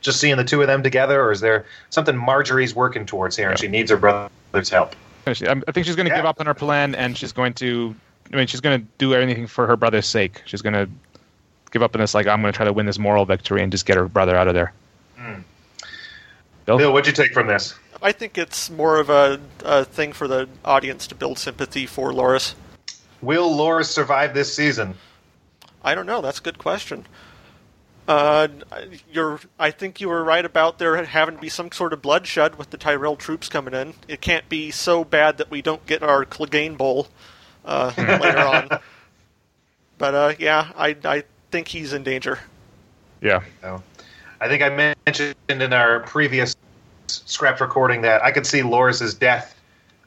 just 0.01 0.19
seeing 0.19 0.37
the 0.37 0.43
two 0.43 0.61
of 0.61 0.67
them 0.67 0.83
together, 0.83 1.21
or 1.21 1.31
is 1.31 1.41
there 1.41 1.65
something 1.89 2.15
Margaery's 2.15 2.73
working 2.75 3.05
towards 3.05 3.35
here 3.35 3.49
and 3.49 3.59
she 3.59 3.67
needs 3.67 3.91
her 3.91 3.97
brother's 3.97 4.69
help? 4.69 4.95
I'm- 5.27 5.61
think 5.71 5.85
she's 5.85 5.95
going 5.95 6.07
to 6.07 6.11
Yeah. 6.11 6.17
give 6.17 6.25
up 6.25 6.39
on 6.39 6.45
her 6.47 6.53
plan, 6.53 6.95
and 6.95 7.17
she's 7.17 7.31
going 7.31 7.53
to. 7.55 7.95
I 8.33 8.37
mean, 8.37 8.47
she's 8.47 8.61
going 8.61 8.81
to 8.81 8.87
do 8.97 9.13
anything 9.13 9.45
for 9.45 9.67
her 9.67 9.75
brother's 9.75 10.07
sake. 10.07 10.41
She's 10.45 10.61
going 10.61 10.73
to 10.73 10.89
give 11.71 11.83
up 11.83 11.93
on 11.95 12.01
this. 12.01 12.15
Like, 12.15 12.27
I'm 12.27 12.41
going 12.41 12.51
to 12.53 12.55
try 12.55 12.65
to 12.65 12.71
win 12.73 12.85
this 12.85 12.97
moral 12.97 13.25
victory 13.25 13.61
and 13.61 13.71
just 13.71 13.85
get 13.85 13.97
her 13.97 14.07
brother 14.07 14.35
out 14.37 14.47
of 14.47 14.53
there. 14.53 14.71
Hmm. 15.17 15.41
Bill? 16.65 16.77
Bill, 16.77 16.93
what'd 16.93 17.07
you 17.07 17.13
take 17.23 17.33
from 17.33 17.47
this? 17.47 17.75
I 18.01 18.13
think 18.13 18.37
it's 18.37 18.69
more 18.69 18.97
of 18.99 19.09
a, 19.09 19.39
a 19.65 19.83
thing 19.85 20.13
for 20.13 20.27
the 20.27 20.47
audience 20.65 21.05
to 21.07 21.15
build 21.15 21.37
sympathy 21.39 21.85
for 21.85 22.11
Loras. 22.11 22.55
Will 23.21 23.49
Loras 23.49 23.85
survive 23.85 24.33
this 24.33 24.55
season? 24.55 24.95
I 25.83 25.93
don't 25.93 26.05
know. 26.05 26.21
That's 26.21 26.39
a 26.39 26.41
good 26.41 26.57
question. 26.57 27.05
Uh, 28.11 28.49
you're. 29.13 29.39
I 29.57 29.71
think 29.71 30.01
you 30.01 30.09
were 30.09 30.21
right 30.21 30.43
about 30.43 30.79
there 30.79 31.01
having 31.05 31.35
to 31.35 31.41
be 31.41 31.47
some 31.47 31.71
sort 31.71 31.93
of 31.93 32.01
bloodshed 32.01 32.57
with 32.57 32.69
the 32.69 32.77
Tyrell 32.77 33.15
troops 33.15 33.47
coming 33.47 33.73
in. 33.73 33.93
It 34.09 34.19
can't 34.19 34.49
be 34.49 34.69
so 34.69 35.05
bad 35.05 35.37
that 35.37 35.49
we 35.49 35.61
don't 35.61 35.85
get 35.85 36.03
our 36.03 36.25
Clegane 36.25 36.77
Bowl 36.77 37.07
uh, 37.63 37.93
later 37.97 38.39
on. 38.39 38.79
But 39.97 40.13
uh, 40.13 40.33
yeah, 40.39 40.73
I 40.75 40.97
I 41.05 41.23
think 41.51 41.69
he's 41.69 41.93
in 41.93 42.03
danger. 42.03 42.39
Yeah. 43.21 43.43
No. 43.63 43.81
I 44.41 44.49
think 44.49 44.61
I 44.61 44.93
mentioned 45.05 45.35
in 45.47 45.71
our 45.71 46.01
previous 46.01 46.53
scrapped 47.07 47.61
recording 47.61 48.01
that 48.01 48.21
I 48.25 48.31
could 48.31 48.45
see 48.45 48.61
Loras's 48.61 49.13
death 49.13 49.57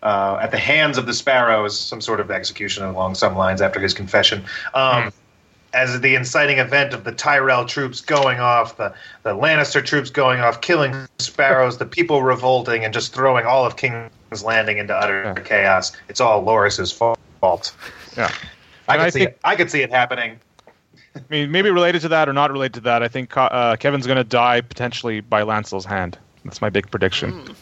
uh, 0.03 0.39
at 0.43 0.51
the 0.51 0.59
hands 0.59 0.99
of 0.99 1.07
the 1.07 1.15
Sparrows, 1.15 1.79
some 1.81 2.03
sort 2.03 2.21
of 2.21 2.31
execution 2.31 2.85
along 2.85 3.15
some 3.15 3.35
lines 3.35 3.63
after 3.63 3.81
his 3.81 3.95
confession, 3.95 4.45
um, 4.75 5.11
as 5.75 6.01
the 6.01 6.15
inciting 6.15 6.59
event 6.59 6.95
of 6.95 7.05
the 7.05 7.13
Tyrell 7.13 7.67
troops 7.67 8.01
going 8.01 8.39
off, 8.41 8.77
the, 8.77 8.95
the 9.25 9.31
Lannister 9.35 9.85
troops 9.85 10.09
going 10.09 10.41
off, 10.41 10.61
killing 10.61 10.95
Sparrows, 11.19 11.79
the 11.79 11.87
people 11.87 12.23
revolting, 12.23 12.85
and 12.85 12.95
just 12.95 13.13
throwing 13.13 13.45
all 13.45 13.67
of 13.67 13.77
King's 13.77 14.11
Landing 14.45 14.79
into 14.79 14.95
utter 14.95 15.25
Yeah. 15.37 15.43
chaos. 15.43 15.93
It's 16.09 16.21
all 16.21 16.43
Loras's 16.43 16.91
fault. 16.93 17.19
fault. 17.41 17.75
Yeah. 18.17 18.31
I 18.89 18.95
And 18.95 19.01
could 19.01 19.07
I 19.07 19.11
see 19.11 19.19
think- 19.21 19.31
it. 19.31 19.39
I 19.45 19.57
could 19.57 19.71
see 19.71 19.83
it 19.83 19.91
happening. 19.91 20.39
I 21.17 21.21
mean, 21.29 21.51
maybe 21.53 21.71
related 21.71 22.01
to 22.03 22.09
that 22.09 22.29
or 22.29 22.33
not 22.33 22.51
related 22.51 22.75
to 22.75 22.81
that. 22.83 23.03
I 23.03 23.09
think 23.09 23.37
uh, 23.37 23.77
Kevan's 23.77 24.07
going 24.07 24.17
to 24.17 24.25
die 24.25 24.61
potentially 24.61 25.21
by 25.21 25.43
Lancel's 25.43 25.85
hand. 25.85 26.19
That's 26.45 26.61
my 26.61 26.71
big 26.71 26.91
prediction. 26.91 27.55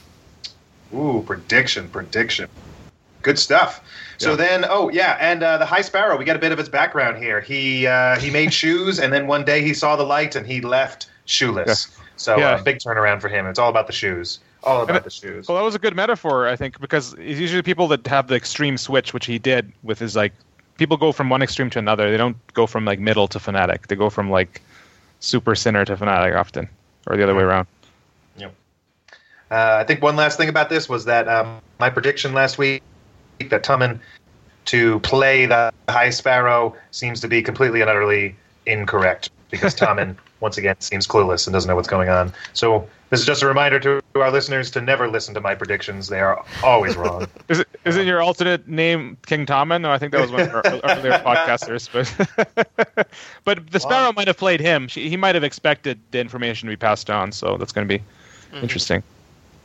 Ooh, 0.95 1.23
prediction, 1.27 1.89
prediction. 1.89 2.49
Good 3.23 3.39
stuff. 3.39 3.81
So 4.19 4.31
Yeah. 4.31 4.37
then, 4.37 4.65
oh 4.69 4.89
yeah, 4.91 5.17
and 5.21 5.43
uh, 5.43 5.59
the 5.59 5.67
High 5.67 5.81
Sparrow. 5.81 6.17
We 6.17 6.25
got 6.25 6.37
a 6.37 6.41
bit 6.41 6.53
of 6.53 6.59
his 6.59 6.69
background 6.69 7.19
here. 7.23 7.41
He 7.41 7.87
uh, 7.87 8.19
he 8.19 8.31
made 8.31 8.53
shoes, 8.63 8.99
and 9.01 9.13
then 9.13 9.27
one 9.27 9.45
day 9.45 9.63
he 9.63 9.75
saw 9.75 9.97
the 9.97 10.05
light, 10.05 10.37
and 10.37 10.47
he 10.47 10.61
left 10.61 11.07
shoeless. 11.25 11.89
So 12.17 12.37
Yeah. 12.39 12.51
uh, 12.53 12.63
big 12.63 12.79
turnaround 12.79 13.21
for 13.21 13.29
him. 13.29 13.47
It's 13.47 13.59
all 13.59 13.71
about 13.71 13.87
the 13.87 13.93
shoes. 13.93 14.39
All 14.65 14.83
about 14.83 14.97
it- 14.97 15.05
the 15.05 15.11
shoes. 15.11 15.49
Well, 15.49 15.57
that 15.59 15.65
was 15.65 15.75
a 15.75 15.79
good 15.79 15.97
metaphor, 15.97 16.47
I 16.49 16.55
think, 16.57 16.79
because 16.81 17.15
it's 17.15 17.41
usually 17.41 17.63
people 17.63 17.89
that 17.89 18.07
have 18.07 18.29
the 18.29 18.37
extreme 18.37 18.77
switch, 18.79 19.13
which 19.13 19.27
he 19.27 19.39
did 19.39 19.73
with 19.83 19.99
his 19.99 20.15
like. 20.15 20.33
People 20.79 20.97
go 20.97 21.13
from 21.13 21.29
one 21.29 21.43
extreme 21.43 21.69
to 21.71 21.79
another. 21.79 22.11
They 22.11 22.17
don't 22.17 22.37
go 22.55 22.67
from 22.67 22.85
like 22.85 22.99
middle 22.99 23.29
to 23.29 23.39
fanatic. 23.39 23.89
They 23.89 23.97
go 23.97 24.09
from 24.11 24.31
like 24.31 24.63
super 25.21 25.55
sinner 25.55 25.85
to 25.85 25.97
fanatic 25.97 26.35
often, 26.35 26.69
or 27.07 27.17
the 27.17 27.23
other 27.23 27.35
way 27.35 27.43
around. 27.43 27.67
Yep. 28.37 28.55
Uh, 29.51 29.77
I 29.81 29.85
think 29.85 30.03
one 30.03 30.17
last 30.17 30.39
thing 30.39 30.49
about 30.49 30.71
this 30.71 30.89
was 30.89 31.05
that 31.05 31.29
um, 31.29 31.61
my 31.79 31.91
prediction 31.91 32.33
last 32.33 32.57
week 32.59 32.83
that 33.51 33.63
Tommen 33.63 34.01
to 34.67 35.01
play 35.01 35.47
the 35.47 35.73
High 35.89 36.11
Sparrow 36.11 36.75
seems 36.91 37.21
to 37.21 37.29
be 37.29 37.43
completely 37.43 37.81
and 37.81 37.91
utterly 37.91 38.37
incorrect 38.67 39.31
because 39.51 39.75
Tommen 39.75 40.17
once 40.41 40.59
again 40.59 40.77
seems 40.81 41.07
clueless 41.07 41.47
and 41.47 41.53
doesn't 41.53 41.69
know 41.69 41.77
what's 41.77 41.89
going 41.89 42.09
on. 42.09 42.33
So 42.53 42.89
this 43.11 43.21
is 43.21 43.27
just 43.27 43.43
a 43.43 43.47
reminder 43.47 43.79
to 43.81 44.03
our 44.17 44.31
listeners 44.31 44.71
to 44.73 44.81
never 44.81 45.09
listen 45.09 45.35
to 45.35 45.41
my 45.41 45.55
predictions; 45.55 46.09
they 46.09 46.21
are 46.21 46.45
always 46.65 46.97
wrong. 46.97 47.27
Is 47.49 47.61
it 47.61 47.69
is 47.85 47.97
it 47.97 48.07
your 48.07 48.23
alternate 48.23 48.67
name, 48.69 49.19
King 49.27 49.45
Tommen? 49.45 49.83
No, 49.83 49.91
I 49.91 49.99
think 49.99 50.13
that 50.13 50.21
was 50.21 50.31
one 50.31 50.43
of 50.43 50.55
our 50.55 50.63
earlier 50.85 51.19
podcasters. 51.19 51.89
But 51.93 53.09
but 53.45 53.71
the 53.71 53.81
Sparrow 53.81 54.13
might 54.13 54.29
have 54.29 54.39
played 54.39 54.61
him. 54.61 54.89
She, 54.89 55.09
he 55.09 55.17
might 55.17 55.35
have 55.35 55.45
expected 55.45 56.01
the 56.11 56.21
information 56.21 56.69
to 56.69 56.73
be 56.73 56.77
passed 56.77 57.11
on. 57.11 57.33
So 57.33 57.57
that's 57.57 57.73
going 57.73 57.87
to 57.87 57.99
be 57.99 58.03
mm-hmm. 58.03 58.63
interesting. 58.63 59.03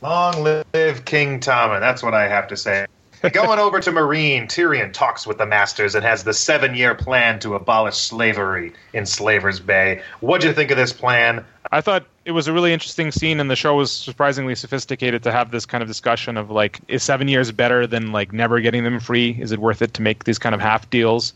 Long 0.02 0.42
live 0.42 1.04
King 1.04 1.40
Tommen. 1.40 1.80
That's 1.80 2.02
what 2.02 2.14
I 2.14 2.28
have 2.28 2.48
to 2.48 2.56
say. 2.56 2.86
Going 3.32 3.58
over 3.58 3.80
to 3.80 3.90
Meereen, 3.90 4.44
Tyrion 4.44 4.92
talks 4.92 5.26
with 5.26 5.38
the 5.38 5.46
Masters 5.46 5.94
and 5.94 6.04
has 6.04 6.24
the 6.24 6.34
seven 6.34 6.74
year 6.74 6.94
plan 6.94 7.40
to 7.40 7.54
abolish 7.54 7.96
slavery 7.96 8.72
in 8.92 9.06
Slaver's 9.06 9.60
Bay. 9.60 10.02
What'd 10.20 10.44
you 10.44 10.52
think 10.52 10.70
of 10.70 10.76
this 10.76 10.92
plan? 10.92 11.44
I 11.72 11.80
thought 11.80 12.06
it 12.24 12.32
was 12.32 12.48
a 12.48 12.52
really 12.52 12.72
interesting 12.72 13.10
scene, 13.10 13.40
and 13.40 13.50
the 13.50 13.56
show 13.56 13.74
was 13.74 13.92
surprisingly 13.92 14.54
sophisticated 14.54 15.24
to 15.24 15.32
have 15.32 15.50
this 15.50 15.66
kind 15.66 15.82
of 15.82 15.88
discussion 15.88 16.36
of 16.36 16.50
like, 16.50 16.80
is 16.88 17.02
seven 17.02 17.28
years 17.28 17.50
better 17.52 17.86
than 17.86 18.12
like 18.12 18.32
never 18.32 18.60
getting 18.60 18.84
them 18.84 19.00
free? 19.00 19.36
Is 19.38 19.52
it 19.52 19.58
worth 19.58 19.82
it 19.82 19.94
to 19.94 20.02
make 20.02 20.24
these 20.24 20.38
kind 20.38 20.54
of 20.54 20.60
half 20.60 20.88
deals? 20.88 21.34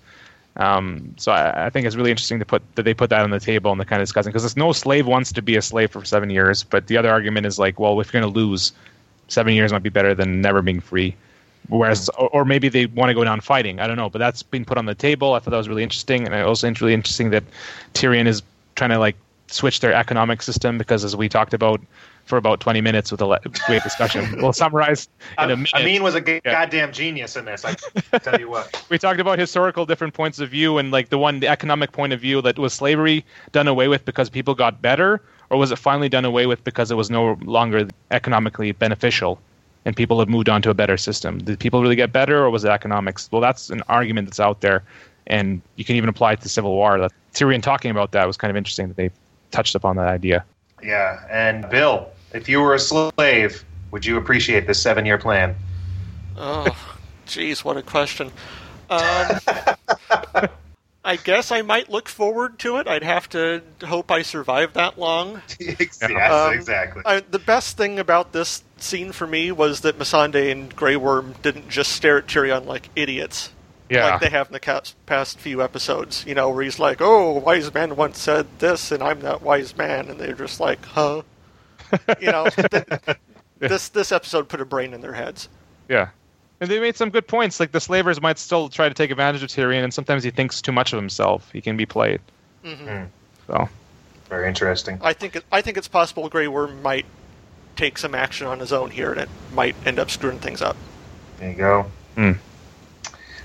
Um, 0.57 1.15
so 1.17 1.33
I, 1.33 1.67
I 1.67 1.71
think 1.71 1.87
it's 1.87 1.97
really 1.97 2.11
interesting 2.11 2.39
to 2.39 2.45
put 2.45 2.63
that 2.75 2.83
they 2.83 2.95
put 2.95 3.11
that 3.11 3.23
on 3.23 3.31
the 3.31 3.41
table 3.41 3.73
and 3.73 3.81
the 3.81 3.87
kind 3.87 4.03
of 4.03 4.07
discussing 4.07 4.33
because 4.33 4.57
no 4.57 4.73
slave 4.73 5.07
wants 5.07 5.33
to 5.33 5.43
be 5.43 5.57
a 5.57 5.63
slave 5.63 5.91
for 5.91 6.05
seven 6.05 6.31
years, 6.31 6.63
but 6.63 6.87
the 6.87 6.99
other 6.99 7.11
argument 7.11 7.47
is 7.47 7.59
like, 7.59 7.81
well, 7.81 7.99
if 8.01 8.13
you're 8.13 8.21
going 8.21 8.33
to 8.33 8.39
lose, 8.39 8.73
seven 9.29 9.55
years 9.55 9.73
might 9.73 9.83
be 9.83 9.89
better 9.89 10.15
than 10.15 10.41
never 10.41 10.63
being 10.63 10.81
free. 10.81 11.17
Whereas, 11.69 12.09
or, 12.11 12.29
or 12.29 12.45
maybe 12.45 12.69
they 12.69 12.87
want 12.87 13.09
to 13.11 13.15
go 13.15 13.25
down 13.25 13.41
fighting. 13.41 13.81
I 13.81 13.87
don't 13.87 13.97
know, 13.97 14.11
but 14.11 14.19
that's 14.19 14.43
been 14.43 14.65
put 14.65 14.79
on 14.79 14.87
the 14.87 14.95
table. 14.95 15.35
I 15.35 15.39
thought 15.39 15.51
that 15.51 15.57
was 15.57 15.69
really 15.69 15.83
interesting, 15.83 16.27
and 16.27 16.35
I 16.35 16.43
also 16.43 16.67
think 16.67 16.81
really 16.81 16.95
interesting 16.95 17.31
that 17.31 17.45
Tyrion 17.95 18.27
is 18.27 18.43
trying 18.75 18.91
to 18.91 18.99
like 18.99 19.17
switch 19.49 19.81
their 19.81 19.93
economic 19.93 20.43
system 20.43 20.79
because, 20.79 21.05
as 21.05 21.15
we 21.15 21.29
talked 21.29 21.55
about 21.55 21.81
for 22.25 22.37
about 22.37 22.61
twenty 22.61 22.81
minutes 22.81 23.11
with 23.11 23.21
a 23.23 23.39
great 23.67 23.83
discussion, 23.83 24.27
we'll 24.43 24.53
summarize 24.53 25.09
in 25.39 25.51
a 25.51 25.57
minute. 25.57 25.75
Amin 25.75 26.03
was 26.03 26.15
a 26.15 26.21
g- 26.21 26.41
Yeah. 26.45 26.53
goddamn 26.53 26.93
genius 26.93 27.37
in 27.37 27.45
this. 27.45 27.65
I 27.65 27.75
tell 28.19 28.39
you 28.41 28.49
what. 28.49 28.85
we 28.91 28.99
talked 28.99 29.21
about 29.21 29.39
historical 29.39 29.87
different 29.87 30.15
points 30.15 30.39
of 30.39 30.49
view 30.51 30.79
and 30.79 30.91
like 30.91 31.09
the 31.11 31.19
one 31.19 31.41
the 31.41 31.49
economic 31.49 31.93
point 31.93 32.13
of 32.13 32.21
view 32.21 32.41
that 32.43 32.59
was 32.59 32.73
slavery 32.73 33.25
done 33.53 33.69
away 33.69 33.89
with 33.89 34.05
because 34.05 34.31
people 34.31 34.55
got 34.55 34.81
better 34.83 35.21
or 35.51 35.59
was 35.59 35.71
it 35.71 35.77
finally 35.79 36.09
done 36.09 36.25
away 36.25 36.47
with 36.47 36.63
because 36.65 36.91
it 36.91 36.97
was 36.97 37.11
no 37.11 37.39
longer 37.43 37.89
economically 38.11 38.73
beneficial 38.73 39.39
and 39.85 39.97
people 39.97 40.19
have 40.19 40.29
moved 40.29 40.49
on 40.49 40.63
to 40.63 40.71
a 40.71 40.75
better 40.75 40.97
system 40.97 41.39
did 41.39 41.59
people 41.59 41.83
really 41.83 41.97
get 41.97 42.13
better 42.13 42.45
or 42.45 42.51
was 42.51 42.65
it 42.65 42.69
economics 42.71 43.29
well 43.33 43.41
that's 43.41 43.71
an 43.71 43.83
argument 43.89 44.27
that's 44.29 44.41
out 44.41 44.61
there 44.61 44.83
and 45.27 45.61
you 45.77 45.85
can 45.85 45.97
even 45.97 46.09
apply 46.09 46.33
it 46.33 46.41
to 46.41 46.49
civil 46.49 46.73
war 46.73 46.99
that 46.99 47.13
tyrion 47.35 47.63
talking 47.63 47.91
about 47.91 48.13
that 48.13 48.27
was 48.27 48.37
kind 48.37 48.51
of 48.51 48.57
interesting 48.57 48.89
that 48.89 48.97
they 48.97 49.11
touched 49.51 49.75
upon 49.75 49.97
that 49.97 50.09
idea 50.09 50.45
Yeah, 50.83 51.21
and 51.31 51.69
Bill, 51.71 52.09
if 52.33 52.49
you 52.49 52.61
were 52.61 52.75
a 52.75 52.79
slave, 52.79 53.65
would 53.93 54.05
you 54.05 54.17
appreciate 54.17 54.67
this 54.67 54.83
seven-year 54.83 55.19
plan? 55.19 55.55
Oh, 56.37 56.67
jeez, 57.27 57.63
what 57.63 57.77
a 57.77 57.83
question. 57.83 58.33
Um, 58.91 59.39
I 61.05 61.17
guess 61.17 61.53
I 61.53 61.63
might 61.63 61.91
look 61.91 62.09
forward 62.09 62.59
to 62.61 62.79
it. 62.79 62.89
I'd 62.89 63.03
have 63.03 63.29
to 63.31 63.63
hope 63.85 64.11
I 64.11 64.23
survive 64.23 64.73
that 64.75 64.99
long. 64.99 65.43
yes, 65.61 66.03
Um, 66.03 66.53
exactly. 66.53 67.03
I, 67.05 67.21
the 67.21 67.39
best 67.39 67.77
thing 67.77 67.99
about 67.99 68.33
this 68.33 68.63
scene 68.83 69.13
for 69.13 69.27
me 69.27 69.53
was 69.53 69.81
that 69.83 69.99
Missandei 69.99 70.51
and 70.53 70.75
Grey 70.75 70.97
Worm 70.97 71.35
didn't 71.43 71.69
just 71.69 71.93
stare 71.93 72.19
at 72.19 72.27
Tyrion 72.27 72.67
like 72.67 72.89
idiots. 72.97 73.51
yeah 73.89 74.11
Like 74.13 74.21
they 74.21 74.31
have 74.31 74.49
in 74.49 74.53
the 74.53 74.61
ca- 74.61 74.83
past 75.07 75.39
few 75.39 75.63
episodes, 75.63 76.25
you 76.27 76.35
know, 76.35 76.51
where 76.51 76.63
he's 76.65 76.79
like, 76.79 76.99
"Oh, 77.01 77.33
wise 77.39 77.73
man 77.73 77.97
once 77.97 78.19
said 78.19 78.47
this, 78.59 78.91
and 78.93 79.03
I'm 79.03 79.21
that 79.21 79.43
wise 79.43 79.77
man," 79.77 80.09
and 80.09 80.19
they're 80.21 80.33
just 80.35 80.61
like, 80.61 80.85
"Huh?" 80.85 81.23
You 82.21 82.31
know, 82.33 82.49
th- 82.51 82.85
this 83.59 83.89
this 83.91 84.13
episode 84.13 84.49
put 84.49 84.61
a 84.61 84.65
brain 84.65 84.95
in 84.95 85.01
their 85.03 85.13
heads. 85.13 85.49
Yeah. 85.89 86.09
And 86.61 86.71
they 86.71 86.79
made 86.79 86.97
some 86.97 87.11
good 87.11 87.27
points. 87.27 87.59
Like 87.61 87.73
the 87.73 87.81
slavers 87.81 88.21
might 88.23 88.39
still 88.39 88.69
try 88.69 88.89
to 88.89 88.95
take 88.95 89.11
advantage 89.11 89.43
of 89.43 89.49
Tyrion, 89.51 89.83
and 89.85 89.93
sometimes 89.93 90.23
he 90.25 90.31
thinks 90.31 90.63
too 90.63 90.73
much 90.73 90.93
of 90.93 90.97
himself. 90.99 91.51
He 91.53 91.61
can 91.61 91.77
be 91.77 91.87
played. 91.87 92.21
Mhm. 92.65 93.09
So 93.49 93.69
Very 94.29 94.49
interesting. 94.49 94.99
I 95.03 95.13
think 95.13 95.37
it, 95.37 95.45
I 95.53 95.61
think 95.61 95.77
it's 95.77 95.89
possible 95.89 96.29
Grey 96.29 96.47
Worm 96.49 96.81
might 96.81 97.05
take 97.77 97.99
some 97.99 98.15
action 98.15 98.47
on 98.47 98.59
his 98.59 98.73
own 98.73 98.91
here, 98.91 99.13
and 99.13 99.21
it 99.21 99.29
might 99.55 99.75
end 99.87 99.99
up 99.99 100.11
screwing 100.11 100.39
things 100.39 100.63
up. 100.63 100.77
There 101.39 101.51
you 101.51 101.57
go. 101.57 101.87
Hmm. 102.15 102.33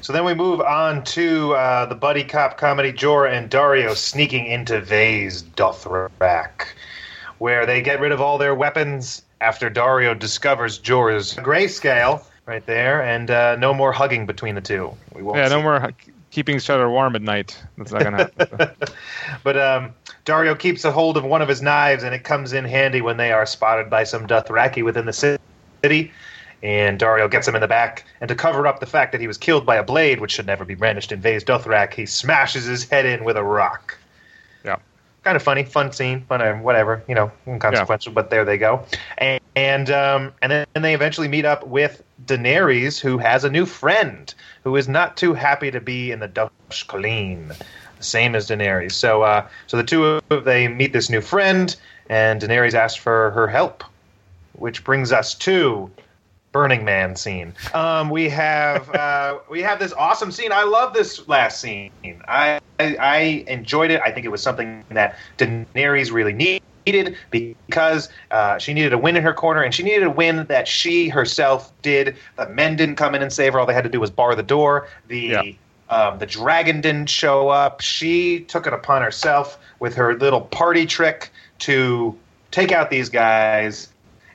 So 0.02 0.14
then 0.14 0.24
we 0.24 0.34
move 0.34 0.62
on 0.62 1.04
to 1.04 1.54
uh, 1.56 1.86
the 1.88 1.96
buddy 1.96 2.24
cop 2.24 2.58
comedy 2.58 2.94
Jorah 2.94 3.32
and 3.32 3.50
Daario 3.50 3.96
sneaking 3.96 4.46
into 4.46 4.80
Vaes 4.80 5.44
Dothrak, 5.44 6.68
where 7.40 7.66
they 7.66 7.82
get 7.82 8.00
rid 8.00 8.12
of 8.12 8.22
all 8.22 8.38
their 8.38 8.56
weapons 8.56 9.22
after 9.42 9.70
Daario 9.70 10.18
discovers 10.18 10.80
Jorah's 10.80 11.34
grayscale 11.34 12.24
right 12.46 12.66
there, 12.66 13.02
and 13.02 13.30
uh, 13.30 13.56
no 13.58 13.74
more 13.74 13.92
hugging 13.92 14.26
between 14.26 14.56
the 14.56 14.62
two. 14.62 14.96
We 15.14 15.24
won't 15.24 15.38
yeah, 15.38 15.50
see 15.50 15.56
no 15.56 15.62
more 15.62 15.80
hu- 15.80 16.12
keeping 16.32 16.56
each 16.56 16.70
other 16.70 16.90
warm 16.90 17.16
at 17.16 17.22
night. 17.22 17.62
That's 17.78 17.92
not 17.92 18.04
gonna 18.04 18.32
happen. 18.38 18.70
But 19.44 19.58
um, 19.58 19.94
Daario 20.28 20.60
keeps 20.60 20.84
a 20.84 20.92
hold 20.92 21.16
of 21.16 21.24
one 21.24 21.42
of 21.42 21.48
his 21.48 21.62
knives, 21.62 22.04
and 22.04 22.14
it 22.14 22.26
comes 22.26 22.52
in 22.52 22.66
handy 22.66 23.00
when 23.00 23.16
they 23.16 23.32
are 23.32 23.46
spotted 23.46 23.90
by 23.90 24.04
some 24.04 24.28
Dothraki 24.28 24.84
within 24.84 25.06
the 25.06 25.14
city. 25.14 26.12
And 26.62 27.00
Daario 27.00 27.32
gets 27.32 27.48
him 27.48 27.56
in 27.56 27.62
the 27.62 27.68
back, 27.68 28.04
and 28.20 28.28
to 28.28 28.36
cover 28.36 28.68
up 28.68 28.82
the 28.82 28.86
fact 28.86 29.14
that 29.14 29.22
he 29.22 29.28
was 29.28 29.38
killed 29.38 29.66
by 29.66 29.78
a 29.78 29.84
blade, 29.84 30.20
which 30.20 30.34
should 30.34 30.46
never 30.46 30.66
be 30.66 30.76
brandished 30.76 31.14
in 31.14 31.22
Vaes 31.22 31.46
Dothrak, 31.46 31.94
he 31.94 32.06
smashes 32.06 32.66
his 32.66 32.84
head 32.84 33.06
in 33.06 33.24
with 33.24 33.38
a 33.38 33.44
rock. 33.44 33.98
Yeah. 34.66 34.78
Kind 35.24 35.38
of 35.38 35.44
funny, 35.44 35.64
fun 35.64 35.94
scene, 35.94 36.26
but 36.28 36.42
uh, 36.42 36.56
whatever, 36.56 37.04
you 37.08 37.16
know, 37.16 37.32
inconsequential. 37.46 38.12
But 38.12 38.30
there 38.30 38.44
they 38.44 38.58
go, 38.58 38.84
and 39.20 39.40
and, 39.56 39.90
um, 39.92 40.34
and 40.42 40.52
then 40.52 40.82
they 40.82 40.94
eventually 40.94 41.30
meet 41.30 41.46
up 41.46 41.66
with 41.66 42.04
Daenerys, 42.26 43.00
who 43.00 43.18
has 43.18 43.44
a 43.44 43.50
new 43.50 43.66
friend 43.66 44.34
who 44.64 44.76
is 44.76 44.88
not 44.88 45.18
too 45.18 45.34
happy 45.34 45.72
to 45.72 45.80
be 45.80 46.12
in 46.12 46.20
the 46.20 46.28
Dosh 46.28 46.50
khaleen, 46.88 47.56
same 48.00 48.36
as 48.36 48.48
Daenerys. 48.50 48.94
So, 48.94 49.24
uh, 49.24 49.48
so 49.68 49.78
the 49.78 49.84
two 49.84 50.22
of 50.30 50.44
they 50.46 50.68
meet 50.68 50.94
this 50.94 51.10
new 51.10 51.22
friend, 51.22 51.76
and 52.10 52.42
Daenerys 52.42 52.74
asks 52.74 52.98
for 52.98 53.32
her 53.32 53.48
help, 53.48 53.84
which 54.54 54.84
brings 54.84 55.12
us 55.12 55.36
to 55.36 55.90
Burning 56.52 56.84
Man 56.84 57.16
scene. 57.16 57.54
Um, 57.74 58.10
we 58.10 58.30
have 58.30 58.90
uh, 58.96 59.40
we 59.50 59.62
have 59.62 59.80
this 59.80 59.94
awesome 59.94 60.32
scene. 60.32 60.52
I 60.52 60.64
love 60.64 60.94
this 60.94 61.28
last 61.28 61.62
scene. 61.62 61.92
I, 62.28 62.60
I 62.80 62.96
I 62.96 63.18
enjoyed 63.48 63.92
it. 63.92 64.02
I 64.04 64.12
think 64.12 64.26
it 64.26 64.30
was 64.30 64.42
something 64.42 64.84
that 64.90 65.18
Daenerys 65.38 66.12
really 66.12 66.34
needed 66.34 66.64
because 67.32 68.10
uh, 68.32 68.58
she 68.58 68.74
needed 68.74 68.94
a 68.94 68.98
win 68.98 69.16
in 69.16 69.24
her 69.24 69.34
corner, 69.34 69.62
and 69.62 69.74
she 69.74 69.84
needed 69.84 70.04
a 70.04 70.10
win 70.10 70.46
that 70.48 70.68
she 70.68 71.10
herself 71.10 71.72
did. 71.82 72.16
The 72.38 72.48
men 72.50 72.76
didn't 72.76 72.96
come 72.96 73.16
in 73.16 73.22
and 73.22 73.32
save 73.32 73.54
her. 73.54 73.60
All 73.60 73.66
they 73.66 73.74
had 73.74 73.84
to 73.84 73.90
do 73.90 74.00
was 74.00 74.10
bar 74.10 74.36
the 74.36 74.44
door. 74.44 74.88
The 75.08 75.20
Yeah. 75.20 75.42
um, 75.90 76.20
the 76.20 76.26
dragon 76.26 76.82
didn't 76.82 77.10
show 77.10 77.50
up. 77.50 77.82
She 77.82 78.42
took 78.42 78.68
it 78.68 78.74
upon 78.74 79.02
herself 79.02 79.58
with 79.80 79.96
her 79.96 80.16
little 80.16 80.42
party 80.42 80.86
trick 80.86 81.32
to 81.60 82.16
take 82.52 82.72
out 82.72 82.90
these 82.90 83.10
guys 83.10 83.90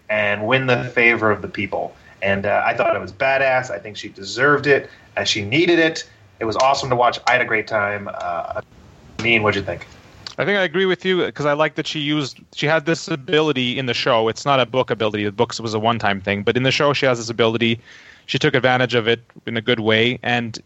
and 0.09 0.47
win 0.47 0.67
the 0.67 0.85
favor 0.95 1.31
of 1.31 1.43
the 1.43 1.49
people. 1.49 1.95
And 2.21 2.47
uh, 2.47 2.63
I 2.65 2.75
thought 2.75 2.95
it 2.95 3.01
was 3.01 3.13
badass. 3.13 3.71
I 3.71 3.79
think 3.79 3.97
she 3.97 4.09
deserved 4.09 4.67
it. 4.67 4.89
Uh, 5.17 5.25
she 5.25 5.45
needed 5.45 5.79
it. 5.79 6.09
It 6.41 6.45
was 6.45 6.57
awesome 6.57 6.89
to 6.91 6.97
watch. 6.97 7.19
I 7.27 7.33
had 7.33 7.41
a 7.41 7.45
great 7.45 7.67
time. 7.67 8.09
Uh, 8.13 8.61
Mean, 9.23 9.43
what'd 9.43 9.57
you 9.61 9.65
think? 9.65 9.87
I 10.39 10.45
think 10.45 10.59
I 10.59 10.63
agree 10.63 10.87
with 10.87 11.05
you 11.05 11.25
because 11.27 11.47
I 11.47 11.53
like 11.53 11.75
that 11.75 11.87
she 11.87 12.01
used 12.01 12.39
she 12.55 12.67
had 12.67 12.87
this 12.87 13.09
ability 13.09 13.79
in 13.79 13.87
the 13.87 13.95
show. 13.95 14.29
It's 14.29 14.45
not 14.45 14.61
a 14.61 14.67
book 14.67 14.91
ability. 14.91 15.25
The 15.25 15.33
books 15.33 15.61
was 15.61 15.75
a 15.75 15.79
one 15.79 15.99
time 15.99 16.21
thing, 16.21 16.43
but 16.43 16.57
in 16.57 16.63
the 16.63 16.71
show 16.71 16.93
she 16.93 17.07
has 17.07 17.19
this 17.19 17.29
ability. 17.29 17.81
She 18.27 18.39
took 18.39 18.55
advantage 18.55 18.95
of 18.95 19.09
it 19.09 19.21
in 19.47 19.57
a 19.57 19.61
good 19.61 19.81
way, 19.81 20.19
and 20.23 20.59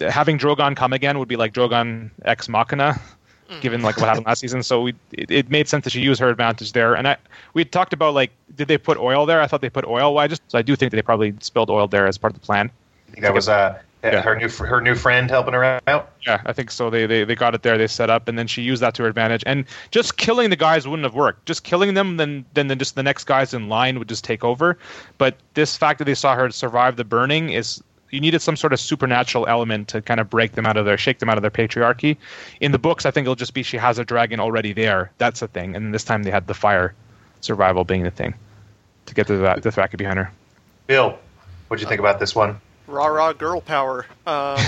having 0.00 0.38
Drogon 0.38 0.76
come 0.76 0.92
again 0.92 1.18
would 1.18 1.28
be 1.28 1.36
like 1.36 1.54
Drogon 1.54 2.10
ex 2.24 2.48
Machina, 2.48 3.00
given 3.60 3.82
like 3.82 3.96
what 3.96 4.08
happened 4.08 4.26
last 4.26 4.40
season. 4.40 4.62
So 4.62 4.82
we 4.82 4.94
it, 5.12 5.30
it 5.30 5.50
made 5.50 5.68
sense 5.68 5.84
that 5.84 5.90
she 5.90 6.00
use 6.00 6.18
her 6.18 6.28
advantage 6.28 6.72
there. 6.72 6.94
And 6.94 7.08
I 7.08 7.16
we 7.54 7.64
talked 7.64 7.92
about 7.92 8.14
like 8.14 8.30
did 8.56 8.68
they 8.68 8.78
put 8.78 8.98
oil 8.98 9.24
there? 9.24 9.40
I 9.40 9.46
thought 9.46 9.62
they 9.62 9.70
put 9.70 9.86
oil. 9.86 10.14
Well, 10.14 10.24
I 10.24 10.26
just 10.26 10.42
so 10.48 10.58
I 10.58 10.62
do 10.62 10.76
think 10.76 10.92
they 10.92 11.02
probably 11.02 11.34
spilled 11.40 11.70
oil 11.70 11.88
there 11.88 12.06
as 12.06 12.18
part 12.18 12.34
of 12.34 12.40
the 12.40 12.46
plan. 12.46 12.70
I 13.08 13.12
think 13.12 13.22
that 13.22 13.34
was 13.34 13.48
uh, 13.48 13.78
Yeah. 14.02 14.20
her 14.22 14.34
new 14.34 14.48
her 14.48 14.80
new 14.80 14.96
friend 14.96 15.30
helping 15.30 15.54
her 15.54 15.80
out. 15.86 16.10
Yeah, 16.26 16.42
I 16.44 16.52
think 16.52 16.72
so. 16.72 16.90
They, 16.90 17.06
they 17.06 17.22
they 17.22 17.36
got 17.36 17.54
it 17.54 17.62
there. 17.62 17.78
They 17.78 17.86
set 17.86 18.10
up, 18.10 18.26
and 18.26 18.36
then 18.36 18.48
she 18.48 18.62
used 18.62 18.82
that 18.82 18.94
to 18.94 19.04
her 19.04 19.08
advantage. 19.08 19.44
And 19.46 19.64
just 19.92 20.16
killing 20.16 20.50
the 20.50 20.56
guys 20.56 20.88
wouldn't 20.88 21.04
have 21.04 21.14
worked. 21.14 21.46
Just 21.46 21.62
killing 21.62 21.94
them, 21.94 22.16
then 22.16 22.44
then 22.54 22.66
then 22.66 22.78
just 22.78 22.96
the 22.96 23.02
next 23.04 23.24
guys 23.24 23.54
in 23.54 23.68
line 23.68 23.98
would 24.00 24.08
just 24.08 24.24
take 24.24 24.42
over. 24.42 24.76
But 25.18 25.36
this 25.54 25.76
fact 25.76 25.98
that 25.98 26.06
they 26.06 26.14
saw 26.14 26.34
her 26.34 26.50
survive 26.50 26.96
the 26.96 27.04
burning 27.04 27.50
is 27.50 27.80
you 28.10 28.20
needed 28.20 28.42
some 28.42 28.56
sort 28.56 28.72
of 28.72 28.80
supernatural 28.80 29.46
element 29.46 29.88
to 29.88 30.02
kind 30.02 30.20
of 30.20 30.28
break 30.28 30.52
them 30.52 30.66
out 30.66 30.76
of 30.76 30.84
their 30.84 30.98
shake 30.98 31.18
them 31.20 31.28
out 31.28 31.38
of 31.38 31.42
their 31.42 31.50
patriarchy. 31.50 32.16
In 32.60 32.72
the 32.72 32.78
books, 32.78 33.06
I 33.06 33.12
think 33.12 33.24
it'll 33.24 33.36
just 33.36 33.54
be 33.54 33.62
she 33.62 33.76
has 33.76 33.98
a 33.98 34.04
dragon 34.04 34.40
already 34.40 34.72
there. 34.72 35.12
That's 35.18 35.40
the 35.40 35.48
thing. 35.48 35.76
And 35.76 35.94
this 35.94 36.04
time 36.04 36.24
they 36.24 36.30
had 36.30 36.46
the 36.48 36.54
fire 36.54 36.94
survival 37.40 37.84
being 37.84 38.02
the 38.02 38.10
thing 38.10 38.34
to 39.06 39.14
get 39.14 39.26
to 39.28 39.36
that 39.38 39.62
the 39.62 39.72
fact 39.72 39.96
behind 39.96 40.18
her. 40.18 40.30
Bill, 40.88 41.18
what'd 41.68 41.82
you 41.82 41.88
think 41.88 42.00
about 42.00 42.20
this 42.20 42.34
one? 42.34 42.60
Rah 42.92 43.06
rah 43.06 43.32
girl 43.32 43.60
power. 43.60 44.06
Um, 44.26 44.58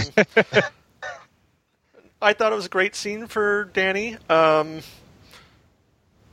I 2.22 2.32
thought 2.32 2.52
it 2.52 2.56
was 2.56 2.66
a 2.66 2.70
great 2.70 2.96
scene 2.96 3.26
for 3.26 3.70
Dany. 3.74 4.18
Um, 4.30 4.80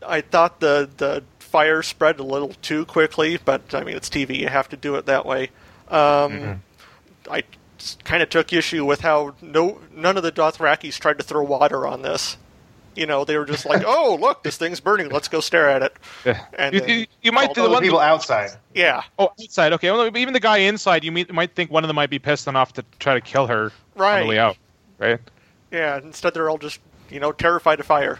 I 0.05 0.21
thought 0.21 0.61
the 0.61 0.89
the 0.97 1.23
fire 1.39 1.83
spread 1.83 2.19
a 2.19 2.23
little 2.23 2.53
too 2.61 2.85
quickly, 2.85 3.37
but 3.43 3.75
I 3.75 3.83
mean 3.83 3.97
it's 3.97 4.09
TV; 4.09 4.37
you 4.37 4.47
have 4.47 4.69
to 4.69 4.77
do 4.77 4.95
it 4.95 5.05
that 5.07 5.25
way. 5.25 5.49
Um, 5.89 6.63
I 7.29 7.43
kind 8.05 8.23
of 8.23 8.29
took 8.29 8.53
issue 8.53 8.85
with 8.85 9.01
how 9.01 9.35
no 9.41 9.81
none 9.93 10.15
of 10.15 10.23
the 10.23 10.31
Dothrakis 10.31 10.97
tried 10.97 11.17
to 11.17 11.23
throw 11.23 11.43
water 11.43 11.85
on 11.85 12.03
this. 12.03 12.37
You 12.95 13.05
know, 13.05 13.23
they 13.23 13.37
were 13.37 13.45
just 13.45 13.65
like, 13.65 13.83
"Oh, 13.87 14.17
look, 14.19 14.43
this 14.43 14.57
thing's 14.57 14.79
burning. 14.79 15.09
Let's 15.09 15.27
go 15.27 15.39
stare 15.39 15.69
at 15.69 15.81
it." 15.81 15.93
Yeah. 16.25 16.45
And 16.53 16.75
You, 16.75 16.85
you, 16.85 17.05
you 17.21 17.31
might 17.31 17.49
all 17.49 17.53
do 17.53 17.61
the 17.61 17.67
the 17.67 17.73
one 17.73 17.83
people 17.83 17.99
outside. 17.99 18.51
Yeah, 18.73 19.03
Oh, 19.17 19.31
outside. 19.41 19.73
Okay. 19.73 19.91
Well, 19.91 20.15
even 20.17 20.33
the 20.33 20.39
guy 20.39 20.57
inside, 20.57 21.03
you 21.03 21.11
might, 21.11 21.31
might 21.33 21.55
think 21.55 21.71
one 21.71 21.83
of 21.83 21.87
them 21.87 21.95
might 21.95 22.09
be 22.09 22.19
pissed 22.19 22.47
enough 22.47 22.73
to 22.73 22.85
try 22.99 23.13
to 23.13 23.21
kill 23.21 23.47
her 23.47 23.65
on 23.65 23.71
Right. 23.95 24.21
the 24.23 24.27
way 24.27 24.39
out, 24.39 24.57
right? 24.97 25.19
Yeah, 25.71 25.97
instead 25.97 26.33
they're 26.33 26.49
all 26.49 26.57
just, 26.57 26.79
you 27.09 27.19
know, 27.21 27.31
terrified 27.31 27.79
of 27.79 27.85
fire. 27.85 28.19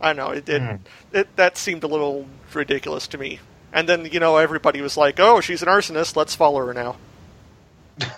I 0.00 0.12
don't 0.12 0.16
know, 0.16 0.30
it, 0.32 0.48
it, 0.48 0.62
hmm. 0.62 0.76
it 1.12 1.34
that 1.36 1.56
seemed 1.56 1.82
a 1.84 1.88
little 1.88 2.26
ridiculous 2.54 3.06
to 3.08 3.18
me. 3.18 3.40
And 3.72 3.88
then, 3.88 4.06
you 4.06 4.18
know, 4.20 4.36
everybody 4.36 4.80
was 4.80 4.96
like, 4.96 5.20
"Oh, 5.20 5.40
she's 5.40 5.60
an 5.62 5.68
arsonist. 5.68 6.16
Let's 6.16 6.34
follow 6.34 6.64
her 6.66 6.72
now." 6.72 6.96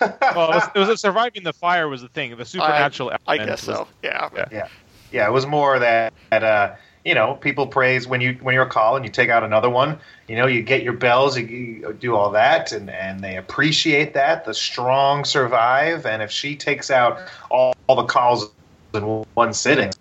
Well, 0.00 0.52
it 0.52 0.54
was, 0.54 0.62
it 0.74 0.78
was 0.88 1.00
surviving 1.00 1.42
the 1.42 1.52
fire 1.54 1.88
was 1.88 2.02
the 2.02 2.08
thing. 2.08 2.36
The 2.36 2.44
supernatural. 2.46 3.12
I, 3.26 3.34
I 3.34 3.36
guess 3.38 3.66
was- 3.66 3.76
so. 3.78 3.88
Yeah. 4.02 4.28
Yeah. 4.34 4.48
Yeah, 4.52 4.68
yeah. 5.12 5.26
It 5.26 5.32
was 5.32 5.46
more 5.46 5.78
that, 5.78 6.12
that 6.30 6.44
uh, 6.44 6.74
you 7.04 7.14
know 7.14 7.34
people 7.34 7.66
praise 7.66 8.06
when 8.06 8.20
you 8.20 8.38
when 8.42 8.54
you're 8.54 8.64
a 8.64 8.68
khal 8.70 8.96
and 8.96 9.04
you 9.04 9.10
take 9.10 9.28
out 9.30 9.42
another 9.42 9.70
one. 9.70 9.98
You 10.28 10.36
know, 10.36 10.46
you 10.46 10.62
get 10.62 10.82
your 10.82 10.92
bells, 10.92 11.36
you, 11.36 11.44
you 11.46 11.96
do 11.98 12.14
all 12.14 12.30
that, 12.30 12.72
and 12.72 12.90
and 12.90 13.20
they 13.20 13.36
appreciate 13.36 14.14
that. 14.14 14.44
The 14.44 14.54
strong 14.54 15.24
survive, 15.24 16.06
and 16.06 16.22
if 16.22 16.30
she 16.30 16.56
takes 16.56 16.90
out 16.90 17.18
all, 17.50 17.74
all 17.86 17.96
the 17.96 18.04
khals 18.04 18.50
in 18.94 19.02
one 19.34 19.52
sitting, 19.52 19.92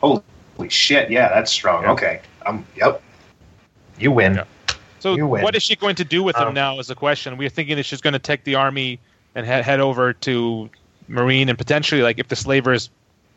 holy 0.00 0.22
shit, 0.68 1.10
yeah, 1.10 1.28
that's 1.28 1.50
strong. 1.50 1.82
Yeah. 1.82 1.92
Okay, 1.92 2.20
um, 2.46 2.64
yep, 2.76 3.02
you 3.98 4.12
win. 4.12 4.36
Yeah. 4.36 4.44
So, 5.00 5.14
You 5.14 5.26
win. 5.26 5.42
what 5.42 5.56
is 5.56 5.62
she 5.62 5.76
going 5.76 5.96
to 5.96 6.04
do 6.04 6.22
with 6.22 6.36
Um, 6.36 6.52
now? 6.52 6.78
Is 6.78 6.88
the 6.88 6.94
question. 6.94 7.38
We're 7.38 7.48
thinking 7.48 7.76
that 7.76 7.84
she's 7.84 8.02
going 8.02 8.12
to 8.12 8.18
take 8.18 8.44
the 8.44 8.54
army 8.54 9.00
and 9.34 9.46
head 9.46 9.64
head 9.64 9.80
over 9.80 10.12
to 10.12 10.68
Meereen 11.08 11.48
and 11.48 11.56
potentially, 11.56 12.02
like, 12.02 12.18
if 12.18 12.28
the 12.28 12.36
slavers 12.36 12.90